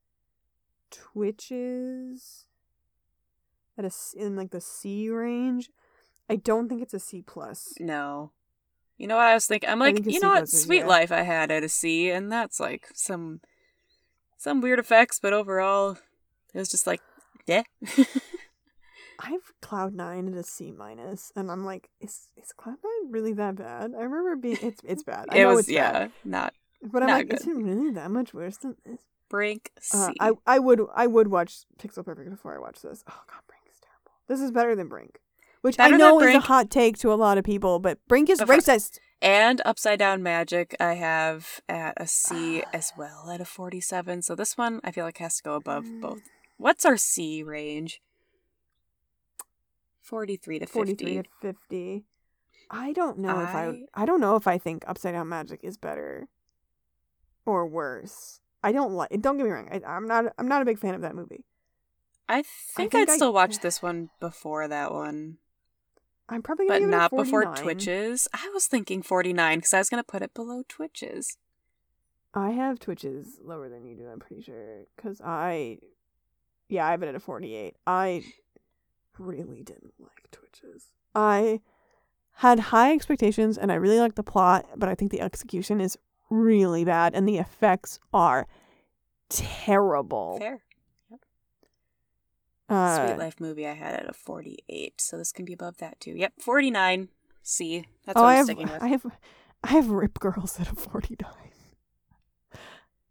[0.91, 2.45] Twitches
[3.77, 5.69] at a s- in like the C range.
[6.29, 7.73] I don't think it's a C plus.
[7.79, 8.31] No.
[8.97, 9.69] You know what I was thinking?
[9.69, 10.47] I'm like, think you know what?
[10.49, 10.85] Sweet yeah.
[10.87, 13.41] Life I had at a C, and that's like some
[14.37, 15.97] some weird effects, but overall,
[16.53, 17.01] it was just like,
[17.47, 17.63] yeah.
[19.19, 23.11] I have Cloud Nine at a C minus, and I'm like, is is Cloud Nine
[23.11, 23.91] really that bad?
[23.97, 25.25] I remember being it's it's bad.
[25.29, 26.01] I it know was it's bad.
[26.03, 27.57] yeah, not but I'm not like, is good.
[27.57, 28.99] it really that much worse than this?
[29.29, 29.97] Brink C.
[29.97, 33.03] Uh, I I would I would watch Pixel Perfect before I watch this.
[33.09, 34.11] Oh god, Brink is terrible.
[34.27, 35.19] This is better than Brink,
[35.61, 38.29] which Better I know is a hot take to a lot of people, but Brink
[38.29, 38.99] is But for- racist.
[39.21, 44.21] and Upside Down Magic I have at a C as well at a 47.
[44.21, 46.21] So this one I feel like has to go above both.
[46.57, 48.01] What's our C range?
[50.03, 50.73] 43 to 50.
[50.73, 52.05] 43 to 50.
[52.69, 55.59] I don't know if I I- I don't know if I think Upside Down Magic
[55.63, 56.27] is better
[57.45, 58.39] or worse.
[58.63, 59.09] I don't like.
[59.21, 59.67] Don't get me wrong.
[59.71, 60.25] I, I'm not.
[60.37, 61.43] I'm not a big fan of that movie.
[62.29, 65.37] I think, I- still watch this one before that one,
[66.29, 68.27] I'm probably but give it a not before Twitches.
[68.33, 71.37] I was thinking 49 because I was going to put it below Twitches.
[72.33, 74.07] I have Twitches lower than you do.
[74.07, 75.79] I'm pretty sure because I,
[76.69, 77.75] yeah, I have it at a 48.
[77.85, 78.23] I
[79.17, 80.87] really didn't like Twitches.
[81.15, 81.61] I
[82.37, 85.97] had high expectations and I really liked the plot, but I think the execution is
[86.29, 88.47] really bad and the effects are
[89.29, 90.37] terrible.
[90.39, 90.61] Fair.
[92.69, 95.99] Uh, Sweet Life movie I had at a 48, so this can be above that
[95.99, 96.11] too.
[96.11, 97.09] Yep, 49.
[97.43, 97.85] C.
[98.05, 98.81] That's oh, what I I'm have, sticking with.
[98.81, 99.05] I have,
[99.63, 101.29] I have Rip Girls at a 49.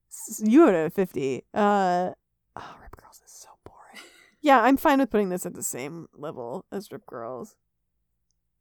[0.09, 1.45] S- You at a 50.
[1.53, 2.11] Uh,
[2.57, 4.05] oh, Rip Girls is so boring.
[4.43, 7.55] Yeah, I'm fine with putting this at the same level as Rip Girls.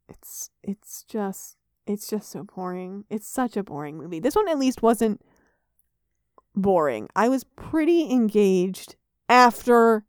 [0.07, 1.57] It's, it's just,
[1.87, 3.05] it's just so boring.
[3.09, 4.19] It's such a boring movie.
[4.19, 5.21] This one at least wasn't
[6.55, 7.09] boring.
[7.15, 8.95] I was pretty engaged
[9.27, 10.05] after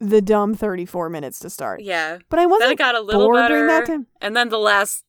[0.00, 1.82] the dumb 34 minutes to start.
[1.82, 2.18] yeah.
[2.28, 3.54] But I wasn't then it got a little bored better.
[3.54, 4.06] during that time.
[4.20, 5.04] And then the last,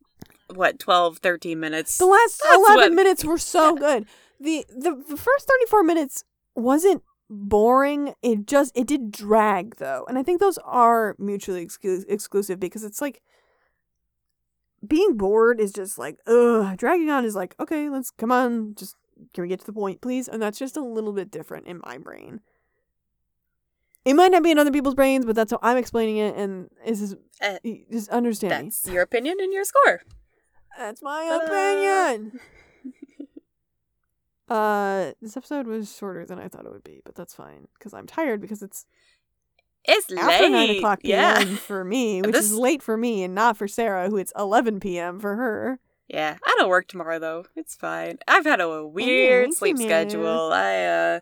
[0.54, 1.98] what, 12, 13 minutes.
[1.98, 4.06] The last 11 what- minutes were so good.
[4.40, 6.24] The, the the first 34 minutes
[6.56, 8.14] wasn't boring.
[8.22, 10.06] It just it did drag though.
[10.08, 13.22] And I think those are mutually exclu- exclusive because it's like
[14.86, 18.96] being bored is just like ugh, dragging on is like okay, let's come on, just
[19.34, 20.28] can we get to the point, please?
[20.28, 22.42] And that's just a little bit different in my brain.
[24.04, 26.70] It might not be in other people's brains, but that's how I'm explaining it, and
[26.86, 27.60] this is just, Uh,
[27.92, 28.70] just understand me.
[28.70, 30.02] That's your opinion and your score.
[30.76, 31.46] That's my Ta-da!
[31.46, 32.40] opinion.
[34.52, 37.94] Uh, this episode was shorter than I thought it would be, but that's fine because
[37.94, 38.86] I'm tired because it's
[39.86, 40.52] It's after late.
[40.52, 41.44] nine o'clock yeah.
[41.44, 41.56] p.m.
[41.56, 44.80] for me, which This- is late for me and not for Sarah, who it's eleven
[44.80, 45.20] p.m.
[45.20, 45.80] for her.
[46.08, 47.46] Yeah, I don't work tomorrow though.
[47.56, 48.18] It's fine.
[48.28, 50.52] I've had a weird me sleep schedule.
[50.52, 51.20] I uh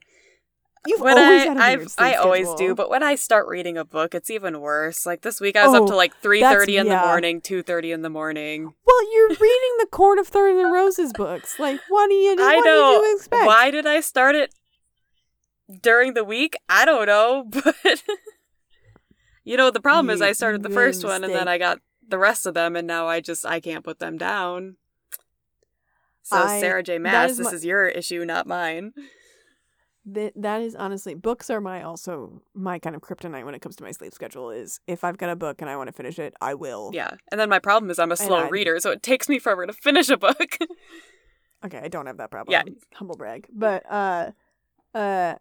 [0.88, 4.16] You've when always I I've, I always do, but when I start reading a book,
[4.16, 5.06] it's even worse.
[5.06, 7.02] Like this week, I was up Oh, to like three thirty in yeah.
[7.02, 8.74] the morning, two thirty in the morning.
[8.86, 11.60] Well, you're reading the Court of Thorns and Roses books.
[11.60, 12.36] Like, what do you?
[12.40, 13.02] I know.
[13.04, 13.46] You expect?
[13.46, 14.56] Why did I start it
[15.82, 16.56] during the week?
[16.70, 17.76] I don't know, but
[19.44, 21.48] you know the problem is I started the first a one and then.
[21.50, 24.78] I got the rest of them, and now I just I can't put them down.
[26.24, 27.00] So I- Sarah J.
[27.00, 28.94] Maas, is this my- is your issue, not mine.
[30.14, 33.76] That that is honestly books are my also my kind of kryptonite when it comes
[33.78, 34.50] to my sleep schedule.
[34.52, 36.92] Is if I've got a book and I want to finish it, I will.
[36.94, 39.40] Yeah, and then my problem is I'm a slow I- reader, so it takes me
[39.40, 40.58] forever to finish a book.
[41.66, 42.54] Okay, I don't have that problem.
[42.54, 42.64] Yeah.
[42.94, 43.46] Humble brag.
[43.52, 44.32] But uh
[44.96, 45.36] uh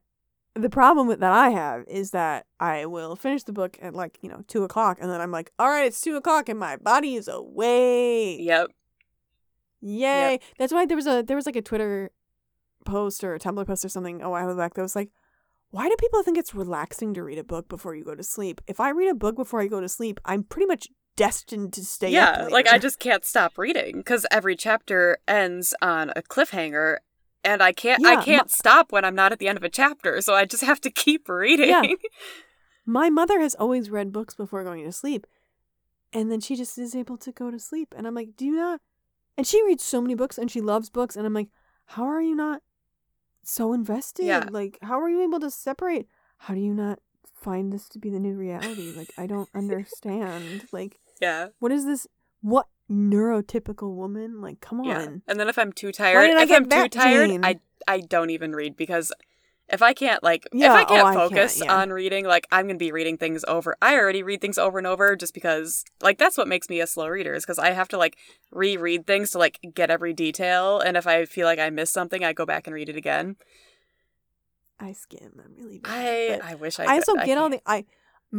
[0.55, 4.19] the problem with that I have is that I will finish the book at like,
[4.21, 6.77] you know, two o'clock and then I'm like, all right, it's two o'clock and my
[6.77, 8.41] body is awake.
[8.41, 8.67] yep.
[9.81, 10.41] Yay.
[10.59, 12.11] That's why there was a there was like a Twitter
[12.85, 15.11] post or a Tumblr post or something a while back that was like,
[15.71, 18.61] why do people think it's relaxing to read a book before you go to sleep?
[18.67, 21.85] If I read a book before I go to sleep, I'm pretty much destined to
[21.85, 22.39] stay up.
[22.39, 26.99] yeah, like I just can't stop reading because every chapter ends on a cliffhanger,
[27.45, 29.69] and I can't Yeah, I can't stop when I'm not at the end of a
[29.69, 31.69] chapter, so I just have to keep reading.
[31.69, 31.83] Yeah.
[32.87, 35.27] My mother has always read books before going to sleep.
[36.11, 37.95] And then she just is able to go to sleep.
[37.95, 38.81] And I'm like, do you not?
[39.37, 41.15] And she reads so many books and she loves books.
[41.15, 41.49] And I'm like,
[41.85, 42.63] how are you not
[43.49, 44.27] so invested?
[44.27, 44.47] Yeah.
[44.51, 46.07] Like, how are you able to separate?
[46.39, 47.01] How do you not
[47.35, 48.93] find this to be the new reality?
[48.97, 50.67] Like, I don't understand.
[50.73, 52.07] Like, yeah, what is this?
[52.41, 54.41] What neurotypical woman?
[54.41, 54.87] Like, come on.
[54.87, 55.07] yeah.
[55.27, 57.41] And then if I'm too tired, if I'm too tired?
[57.43, 59.13] I I don't even read because
[59.71, 61.75] If I can't like Yeah, if I oh, can't I can't, focus yeah.
[61.77, 63.77] on reading, like I'm gonna be reading things over.
[63.83, 66.87] I already read things over and over just because like that's what makes me a
[66.87, 68.17] slow reader is because I have to like
[68.51, 72.25] reread things to like get every detail, and if I feel like I missed something,
[72.25, 73.37] I go back and read it again.
[74.81, 75.41] I skim.
[75.45, 76.41] I'm really bad.
[76.43, 76.85] I I wish I.
[76.85, 76.93] Could.
[76.93, 77.65] I, also get all can't.
[77.65, 77.85] the I.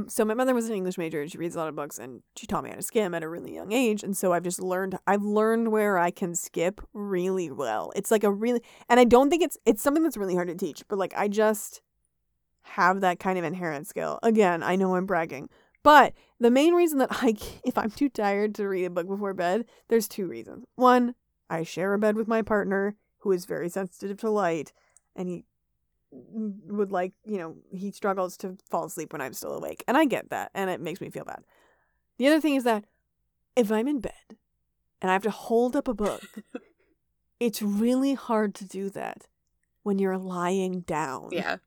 [0.07, 2.21] So my mother was an English major and she reads a lot of books and
[2.35, 4.61] she taught me how to skim at a really young age and so I've just
[4.61, 7.91] learned I've learned where I can skip really well.
[7.95, 10.55] It's like a really and I don't think it's it's something that's really hard to
[10.55, 11.81] teach, but like I just
[12.61, 14.19] have that kind of inherent skill.
[14.21, 15.49] Again, I know I'm bragging,
[15.81, 19.33] but the main reason that I if I'm too tired to read a book before
[19.33, 20.65] bed, there's two reasons.
[20.75, 21.15] One,
[21.49, 24.71] I share a bed with my partner who is very sensitive to light
[25.15, 25.45] and he
[26.11, 29.83] would like, you know, he struggles to fall asleep when I'm still awake.
[29.87, 31.43] And I get that, and it makes me feel bad.
[32.17, 32.85] The other thing is that
[33.55, 34.37] if I'm in bed
[35.01, 36.23] and I have to hold up a book,
[37.39, 39.27] it's really hard to do that
[39.83, 41.29] when you're lying down.
[41.31, 41.57] Yeah,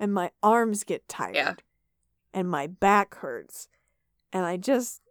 [0.00, 1.34] And my arms get tired.
[1.34, 1.54] Yeah.
[2.32, 3.68] And my back hurts.
[4.32, 5.02] And I just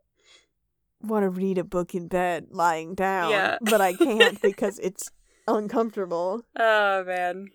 [1.01, 3.31] want to read a book in bed lying down.
[3.31, 3.57] Yeah.
[3.61, 5.11] But I can't because it's
[5.47, 6.43] uncomfortable.
[6.57, 7.51] Oh man.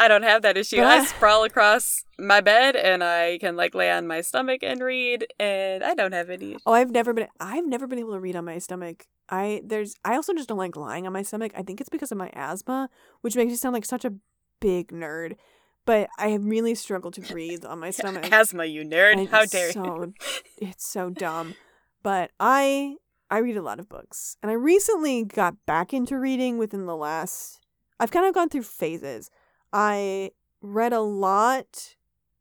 [0.00, 0.80] I don't have that issue.
[0.80, 5.26] I sprawl across my bed and I can like lay on my stomach and read
[5.38, 8.34] and I don't have any Oh, I've never been I've never been able to read
[8.36, 9.04] on my stomach.
[9.28, 11.52] I there's I also just don't like lying on my stomach.
[11.54, 12.88] I think it's because of my asthma,
[13.20, 14.14] which makes me sound like such a
[14.60, 15.36] big nerd.
[15.86, 18.30] But I have really struggled to breathe on my stomach.
[18.32, 19.18] asthma, you nerd.
[19.18, 19.72] and How dare you?
[19.72, 20.12] so,
[20.58, 21.54] It's so dumb.
[22.02, 22.96] But I
[23.30, 24.36] I read a lot of books.
[24.42, 27.60] And I recently got back into reading within the last
[27.98, 29.30] I've kind of gone through phases.
[29.72, 31.96] I read a lot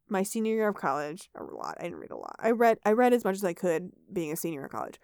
[0.10, 1.30] my senior year of college.
[1.36, 1.78] A lot.
[1.80, 2.36] I didn't read a lot.
[2.40, 5.00] I read I read as much as I could being a senior in college.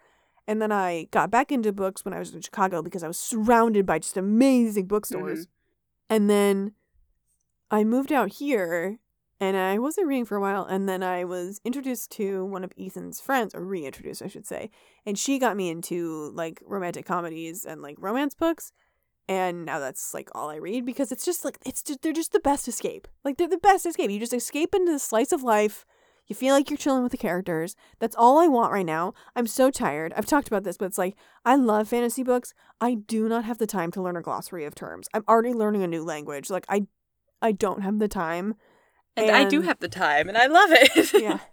[0.47, 3.17] And then I got back into books when I was in Chicago because I was
[3.17, 5.45] surrounded by just amazing bookstores.
[5.45, 6.13] Mm-hmm.
[6.13, 6.73] And then
[7.71, 8.99] I moved out here
[9.39, 10.63] and I wasn't reading for a while.
[10.63, 14.69] And then I was introduced to one of Ethan's friends, or reintroduced, I should say.
[15.05, 18.71] And she got me into like romantic comedies and like romance books.
[19.28, 22.32] And now that's like all I read because it's just like, it's just, they're just
[22.32, 23.07] the best escape.
[23.23, 24.11] Like they're the best escape.
[24.11, 25.86] You just escape into the slice of life.
[26.28, 27.76] You feel like you're chilling with the characters.
[27.99, 29.13] That's all I want right now.
[29.36, 30.13] I'm so tired.
[30.15, 32.53] I've talked about this, but it's like, I love fantasy books.
[32.82, 35.07] I do not have the time to learn a glossary of terms.
[35.13, 36.49] I'm already learning a new language.
[36.49, 36.88] Like I
[37.41, 38.55] I don't have the time.
[39.15, 41.13] And, I do have the time and I love it.
[41.13, 41.39] Yeah.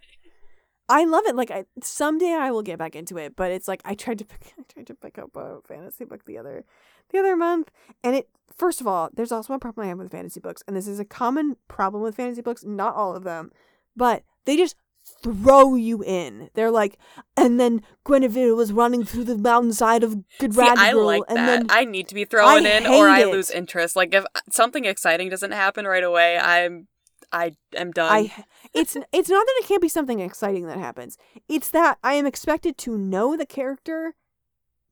[0.92, 1.34] I love it.
[1.34, 4.24] Like I someday I will get back into it, but it's like I tried to
[4.24, 6.64] pick I tried to pick up a fantasy book the other
[7.10, 7.70] the other month
[8.04, 10.76] and it first of all, there's also a problem I have with fantasy books, and
[10.76, 13.50] this is a common problem with fantasy books, not all of them,
[13.96, 14.76] but they just
[15.22, 16.50] throw you in.
[16.54, 16.98] They're like,
[17.36, 21.46] and then Guinevere was running through the mountainside of See, I like and that.
[21.46, 23.28] then I need to be thrown I in or I it.
[23.28, 23.96] lose interest.
[23.96, 26.86] Like if something exciting doesn't happen right away, I'm
[27.32, 28.12] I am done.
[28.12, 31.18] I it's it's not that it can't be something exciting that happens.
[31.48, 34.14] It's that I am expected to know the character,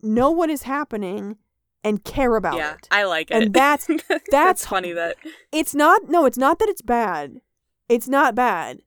[0.02, 1.36] know what is happening,
[1.84, 2.88] and care about yeah, it.
[2.90, 3.42] I like it.
[3.42, 5.16] And that's that's that's funny that
[5.52, 7.40] it's not no, it's not that it's bad.
[7.88, 8.80] It's not bad.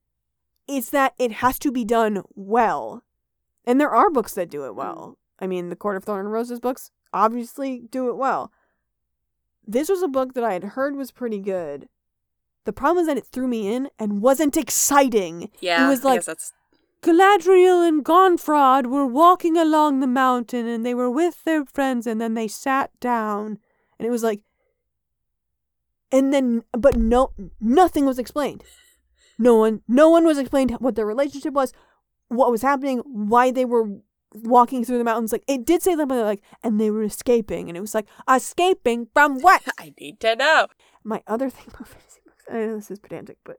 [0.68, 3.04] It's that it has to be done well.
[3.66, 5.18] And there are books that do it well.
[5.42, 5.44] Mm.
[5.44, 8.52] I mean, the Court of Thorn and Roses books obviously do it well.
[9.66, 11.88] This was a book that I had heard was pretty good.
[12.66, 15.50] The problem is that it threw me in and wasn't exciting.
[15.60, 16.54] yeah, it was I like guess that's
[17.04, 22.22] Galadriel and Gonfrod were walking along the mountain and they were with their friends and
[22.22, 23.60] then they sat down
[24.00, 24.40] and it was like
[26.14, 28.64] and then but no nothing was explained.
[29.38, 31.74] No one no one was explained what their relationship was,
[32.30, 33.86] what was happening, why they were
[34.34, 37.78] walking through the mountains like it did say something like and they were escaping and
[37.78, 39.62] it was like escaping from what?
[39.78, 40.68] I need to know.
[41.04, 43.58] My other thing about fantasy I know this is pedantic, but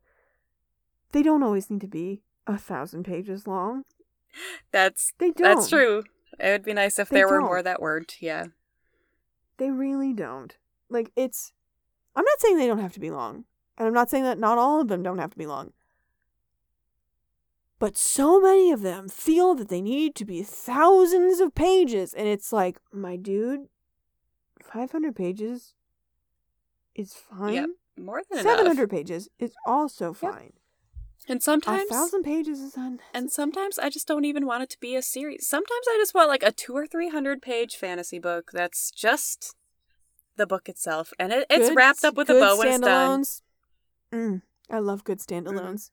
[1.13, 3.85] they don't always need to be a thousand pages long.
[4.73, 5.57] That's They don't.
[5.57, 6.03] that's true.
[6.39, 7.45] It would be nice if They there were don't.
[7.47, 8.17] more that weren't.
[8.21, 8.47] Yeah.
[9.59, 10.57] They really don't.
[10.91, 11.53] Like it's
[12.17, 13.45] I'm not saying they don't have to be long.
[13.79, 15.73] And I'm not saying that not all of them don't have to be long.
[17.79, 22.27] But so many of them feel that they need to be thousands of pages and
[22.29, 23.67] it's like, my dude,
[24.63, 25.75] 500 pages
[26.95, 27.55] is fine.
[27.55, 27.67] Yep.
[27.97, 28.91] More than 700 enough.
[28.91, 30.17] pages is also Yep.
[30.17, 30.53] fine.
[31.27, 33.01] And A sometimes thousand pages is on.
[33.15, 35.47] and sometimes I just don't even want it to be a series.
[35.47, 39.55] Sometimes I just want like a two or three hundred page fantasy book that's just
[40.37, 43.25] the book itself, and it, it's Good- wrapped up with a bow when it's done.
[44.13, 45.91] Mm, I love good standalones.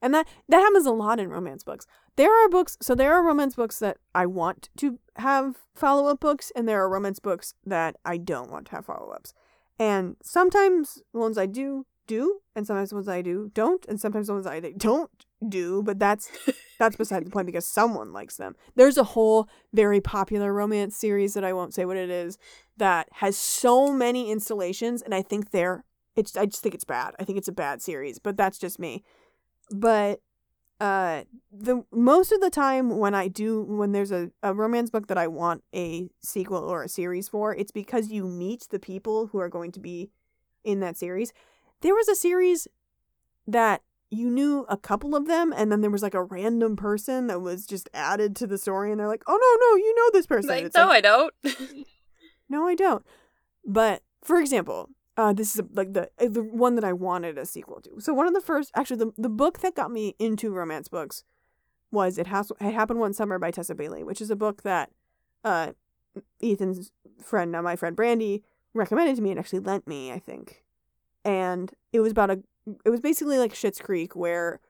[0.00, 1.86] And that that happens a lot in romance books.
[2.16, 6.20] There are books, so there are romance books that I want to have follow up
[6.20, 9.34] books, and there are romance books that I don't want to have follow ups.
[9.78, 14.26] And sometimes ones I do do, and sometimes the ones I do don't, and sometimes
[14.26, 15.10] the ones I don't
[15.48, 15.82] do.
[15.82, 16.30] But that's
[16.78, 18.56] that's beside the point because someone likes them.
[18.74, 22.38] There's a whole very popular romance series that I won't say what it is
[22.76, 25.84] that has so many installations, and I think they're
[26.16, 27.14] it's I just think it's bad.
[27.20, 29.04] I think it's a bad series, but that's just me.
[29.70, 30.20] But
[30.80, 35.08] uh the most of the time when I do when there's a, a romance book
[35.08, 39.28] that I want a sequel or a series for, it's because you meet the people
[39.28, 40.10] who are going to be
[40.64, 41.32] in that series.
[41.80, 42.68] There was a series
[43.46, 47.26] that you knew a couple of them and then there was like a random person
[47.26, 50.10] that was just added to the story and they're like, "Oh no, no, you know
[50.12, 51.34] this person." Like, no, like, I don't.
[52.48, 53.04] no, I don't.
[53.64, 57.44] But for example, uh, this is like the uh, the one that I wanted a
[57.44, 58.00] sequel to.
[58.00, 61.24] So one of the first, actually, the the book that got me into romance books
[61.90, 64.90] was it has it happened one summer by Tessa Bailey, which is a book that
[65.42, 65.72] uh,
[66.40, 66.92] Ethan's
[67.22, 68.44] friend, now my friend Brandy,
[68.74, 70.62] recommended to me and actually lent me, I think.
[71.24, 72.42] And it was about a,
[72.84, 74.60] it was basically like Schitt's Creek, where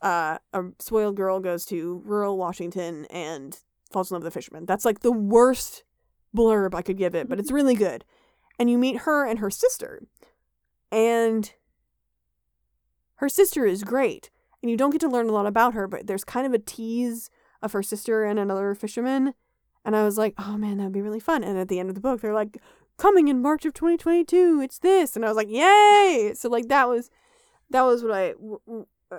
[0.00, 3.58] uh, a spoiled girl goes to rural Washington and
[3.92, 4.64] falls in love with a fisherman.
[4.64, 5.84] That's like the worst
[6.34, 8.06] blurb I could give it, but it's really good.
[8.58, 10.02] And you meet her and her sister.
[10.90, 11.52] And
[13.16, 14.30] her sister is great.
[14.62, 16.58] And you don't get to learn a lot about her, but there's kind of a
[16.58, 17.30] tease
[17.62, 19.34] of her sister and another fisherman.
[19.84, 21.44] And I was like, oh man, that'd be really fun.
[21.44, 22.58] And at the end of the book, they're like,
[22.96, 25.16] coming in March of 2022, it's this.
[25.16, 26.32] And I was like, yay!
[26.34, 27.10] So like that was,
[27.70, 28.30] that was what I,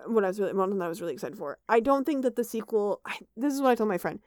[0.06, 1.58] what I was really, one that I was really excited for.
[1.68, 4.20] I don't think that the sequel, I, this is what I told my friend.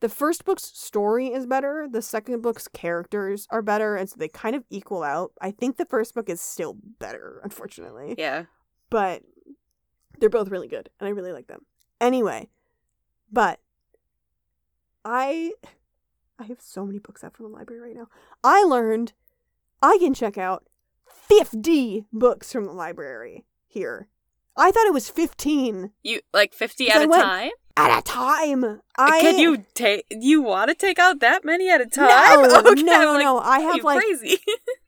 [0.00, 1.88] The first book's story is better.
[1.90, 5.32] The second book's characters are better, and so they kind of equal out.
[5.40, 8.44] I think the first book is still better, unfortunately yeah.
[8.90, 9.22] but
[10.20, 11.64] they're both really good and I really like them.
[12.00, 12.48] Anyway,
[13.32, 13.60] but
[15.04, 15.52] I
[16.38, 18.08] I have so many books out from the library right now.
[18.44, 19.12] I learned
[19.82, 20.64] I can check out
[21.06, 24.08] 50 books from the library here.
[24.56, 27.50] I thought it was 15 You like fifty 'Cause at I a went- time?
[27.78, 28.80] At a time.
[28.98, 30.04] I Can you take?
[30.10, 32.08] You want to take out that many at a time?
[32.48, 33.38] No, Okay, no, like, no.
[33.38, 34.38] I have like crazy.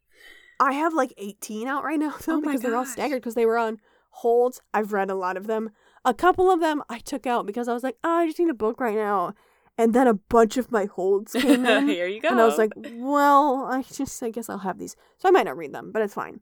[0.61, 3.47] I have like 18 out right now though Oh because they're all staggered because they
[3.47, 3.79] were on
[4.11, 4.61] holds.
[4.75, 5.71] I've read a lot of them.
[6.05, 8.51] A couple of them I took out because I was like, oh, I just need
[8.51, 9.35] a book right now.
[9.79, 11.89] And then a bunch of my holds came in.
[11.89, 12.29] Here you go.
[12.29, 14.97] and I was like, well, I just I guess I'll have these.
[15.19, 16.41] So I might not read them, but it's fine.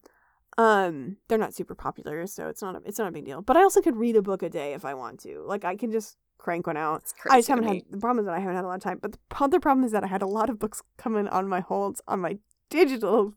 [0.56, 3.42] Um, they're not super popular, so it's not a, it's not a big deal.
[3.42, 5.44] But I also could read a book a day if I want to.
[5.46, 7.12] Like I can just crank one out.
[7.30, 8.98] I just haven't had the problem is that I haven't had a lot of time.
[9.00, 11.60] But the other problem is that I had a lot of books coming on my
[11.60, 12.38] holds on my
[12.70, 13.34] digital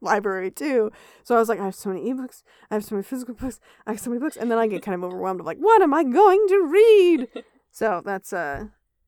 [0.00, 0.90] library too.
[1.24, 3.60] So I was like, I have so many ebooks, I have so many physical books,
[3.86, 5.82] I have so many books, and then I get kind of overwhelmed of like, what
[5.82, 7.28] am I going to read?
[7.70, 8.66] so that's uh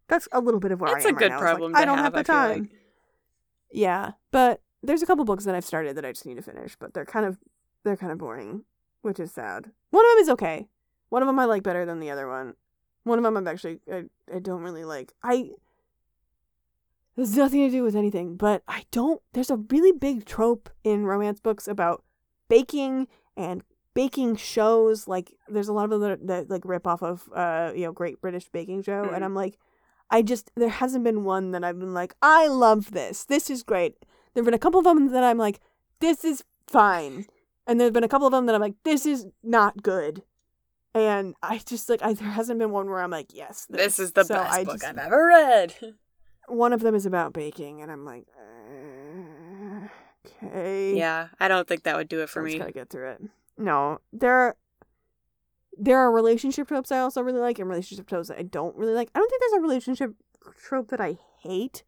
[0.09, 1.37] that's a little bit of where That's I a am good right now.
[1.37, 2.61] Like, problem I don't have, have, the time.
[2.63, 2.71] like.
[3.73, 6.77] Yeah, but there's a couple books that I've started that I just need to finish,
[6.79, 7.39] but they're kind of
[7.85, 8.65] they're kind of boring,
[9.03, 9.71] which is sad.
[9.91, 10.69] One of them is okay.
[11.09, 12.55] One of them I like better than the other one.
[13.05, 15.13] One of them I'm actually I, I don't really like.
[15.23, 15.51] I
[17.17, 19.23] there's nothing to do with anything, but I don't.
[19.33, 22.03] There's a really big trope in romance books about
[22.49, 23.63] baking and
[23.95, 25.07] baking shows.
[25.07, 27.93] Like there's a lot of them that, that like rip off of uh you know
[27.93, 29.15] Great British Baking Show, Mhm.
[29.15, 29.59] and I'm like,
[30.11, 33.25] I just there hasn't been one that I've been like, I love this.
[33.25, 33.95] This is great.
[34.33, 35.61] There've been a couple of them that I'm like,
[36.01, 37.27] this is fine,
[37.65, 40.25] and there've been a couple of them that I'm like, this is not good.
[40.95, 44.13] And I just like I, there hasn't been one where I'm like, yes, This is
[44.13, 45.75] the So best I book just- I've ever read.
[46.49, 49.89] one of them is about baking, and I'm like, uh,
[50.47, 50.95] okay.
[50.97, 52.59] yeah, I don't think that would do it for I just me.
[52.61, 53.23] gotta get through it.
[53.59, 54.57] No, there are
[55.77, 58.95] there are relationship tropes I also really like, and relationship tropes that I don't really
[58.95, 59.11] like.
[59.15, 60.13] I don't think there's a relationship
[60.63, 61.83] trope that I hate.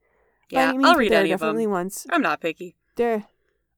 [0.51, 1.49] Yeah, any means, I'll read any of them.
[1.49, 2.07] definitely ones.
[2.11, 2.77] I'm not picky.
[2.97, 3.25] There,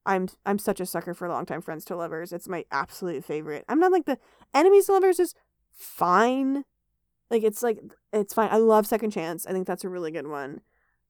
[0.09, 2.33] I'm I'm such a sucker for longtime friends to lovers.
[2.33, 3.67] It's my absolute favorite.
[3.69, 4.19] I'm not like the
[4.55, 5.35] enemies to lovers is
[5.71, 6.65] fine.
[7.31, 7.79] Like it's like
[8.11, 8.49] it's fine.
[8.51, 9.47] I love Second Chance.
[9.47, 10.63] I think that's a really good one.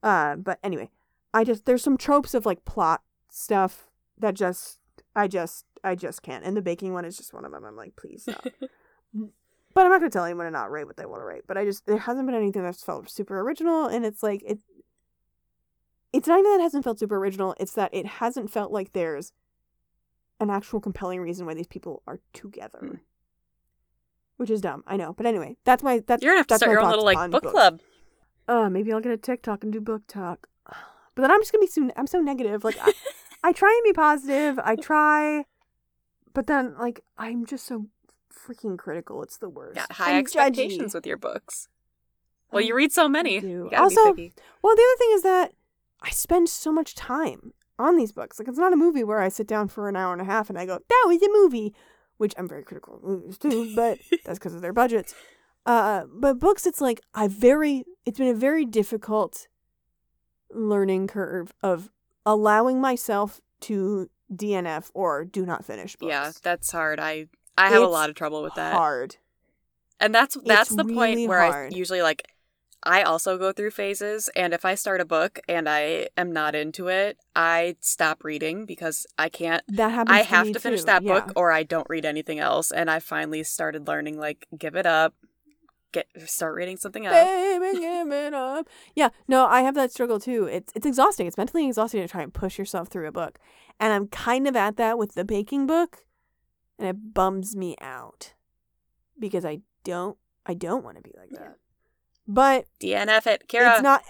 [0.02, 0.90] Uh, but anyway,
[1.32, 3.88] I just there's some tropes of like plot stuff
[4.18, 4.80] that just
[5.14, 6.44] I just I just can't.
[6.44, 7.64] And the baking one is just one of them.
[7.64, 8.44] I'm like, please stop.
[9.12, 11.46] but I'm not gonna tell anyone to not write what they want to write.
[11.46, 14.58] But I just there hasn't been anything that's felt super original, and it's like it.
[16.12, 17.54] It's not even that it hasn't felt super original.
[17.60, 19.32] It's that it hasn't felt like there's
[20.40, 22.78] an actual compelling reason why these people are together.
[22.80, 22.94] Hmm.
[24.36, 25.12] Which is dumb, I know.
[25.12, 27.42] But anyway, that's my that's You're gonna have to start your own little like book
[27.42, 27.52] books.
[27.52, 27.80] club.
[28.46, 30.48] Uh, maybe I'll get a TikTok and do book talk.
[31.14, 32.62] But then I'm just gonna be soon I'm so negative.
[32.62, 32.92] Like I,
[33.42, 34.60] I try and be positive.
[34.62, 35.44] I try,
[36.32, 37.86] but then like I'm just so
[38.32, 39.20] freaking critical.
[39.24, 39.74] It's the worst.
[39.74, 40.94] Got high I'm expectations judgy.
[40.94, 41.68] with your books.
[42.52, 43.40] Well, you read so many.
[43.40, 44.00] You Also-.
[44.04, 45.52] Well, the other thing is that
[46.02, 48.38] I spend so much time on these books.
[48.38, 50.48] Like it's not a movie where I sit down for an hour and a half
[50.48, 51.74] and I go, that was a movie,
[52.16, 55.14] which I'm very critical of movies too, but that's because of their budgets.
[55.66, 59.48] Uh, but books, it's like I very, it's been a very difficult
[60.50, 61.90] learning curve of
[62.24, 66.10] allowing myself to DNF or do not finish books.
[66.10, 67.00] Yeah, that's hard.
[67.00, 67.26] I
[67.56, 68.74] I have a lot of trouble with that.
[68.74, 69.16] hard.
[70.00, 71.74] And that's that's the really point where hard.
[71.74, 72.28] I usually like
[72.82, 76.54] I also go through phases and if I start a book and I am not
[76.54, 80.14] into it, I stop reading because I can't That happens.
[80.14, 81.20] I to have to finish too, that yeah.
[81.20, 84.86] book or I don't read anything else and I finally started learning like give it
[84.86, 85.14] up.
[85.90, 87.16] Get start reading something else.
[87.16, 88.68] Baby, give it up.
[88.94, 90.44] Yeah, no, I have that struggle too.
[90.44, 91.26] It's it's exhausting.
[91.26, 93.38] It's mentally exhausting to try and push yourself through a book,
[93.80, 96.04] and I'm kind of at that with the baking book,
[96.78, 98.34] and it bums me out
[99.18, 101.56] because I don't I don't want to be like that.
[102.28, 103.48] But DNF it.
[103.48, 103.72] Kira.
[103.74, 104.02] it's not.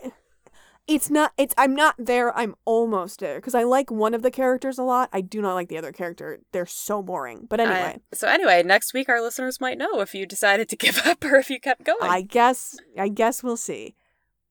[0.89, 1.33] It's not.
[1.39, 1.55] It's.
[1.57, 2.37] I'm not there.
[2.37, 5.09] I'm almost there because I like one of the characters a lot.
[5.13, 6.41] I do not like the other character.
[6.53, 7.47] They're so boring.
[7.49, 10.77] But anyway, I- so anyway, next week our listeners might know if you decided to
[10.85, 11.99] give up or if you kept going.
[12.03, 13.95] I guess I guess we'll see.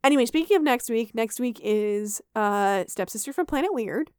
[0.03, 4.11] Anyway, speaking of next week, next week is uh Stepsister from Planet Weird.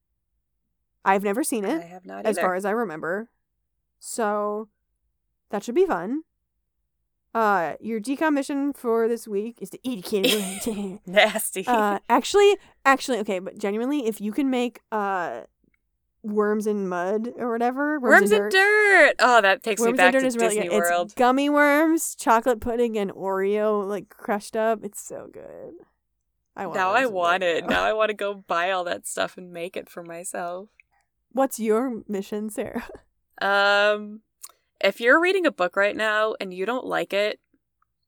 [1.05, 1.80] I've never seen it.
[1.80, 3.30] I have not as far as I remember.
[4.01, 4.68] So
[5.51, 6.22] that should be fun.
[7.35, 11.01] Uh your DCOM mission for this week is to eat a kid.
[11.07, 11.64] Nasty.
[11.66, 15.43] uh actually actually okay, but genuinely if you can make uh
[16.22, 19.14] worms in mud or whatever, Worms in and dirt.
[19.20, 20.79] Oh, that takes me Worms back and to dirt is really Disney good.
[20.79, 21.07] World.
[21.07, 24.81] It's gummy worms, chocolate pudding, and Oreo like crushed up.
[24.83, 25.74] It's so good.
[26.57, 26.81] I want it.
[26.81, 27.64] now I want it.
[27.64, 27.70] now.
[27.70, 30.70] Now I want to go buy all that stuff and make it for myself.
[31.31, 32.89] What's your mission, Sarah?
[33.41, 34.22] Um,
[34.81, 37.41] if you're reading a book right now and you don't like it,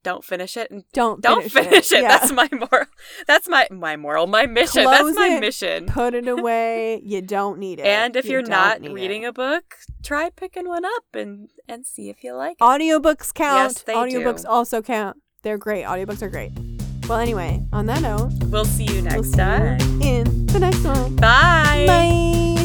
[0.03, 2.03] don't finish it and Don't don't finish, finish it.
[2.03, 2.09] Yeah.
[2.09, 2.87] That's my moral.
[3.27, 4.27] That's my my moral.
[4.27, 4.85] My mission.
[4.85, 5.41] Close That's my it.
[5.41, 5.87] mission.
[5.87, 7.03] Put it away.
[7.05, 7.85] You don't need it.
[7.87, 9.27] And if You you're don't reading it.
[9.27, 12.65] a book, try picking one up and and see if you like it.
[12.65, 13.75] audiobooks count.
[13.75, 14.49] Yes, they audiobooks do.
[14.49, 15.19] also count.
[15.43, 15.85] They're great.
[15.85, 16.53] Audiobooks are great.
[17.07, 19.81] Well, anyway, on that note, We'll see you we'll next you time.
[20.01, 21.17] in the next one.
[21.17, 21.85] Bye.
[21.87, 22.60] Bye.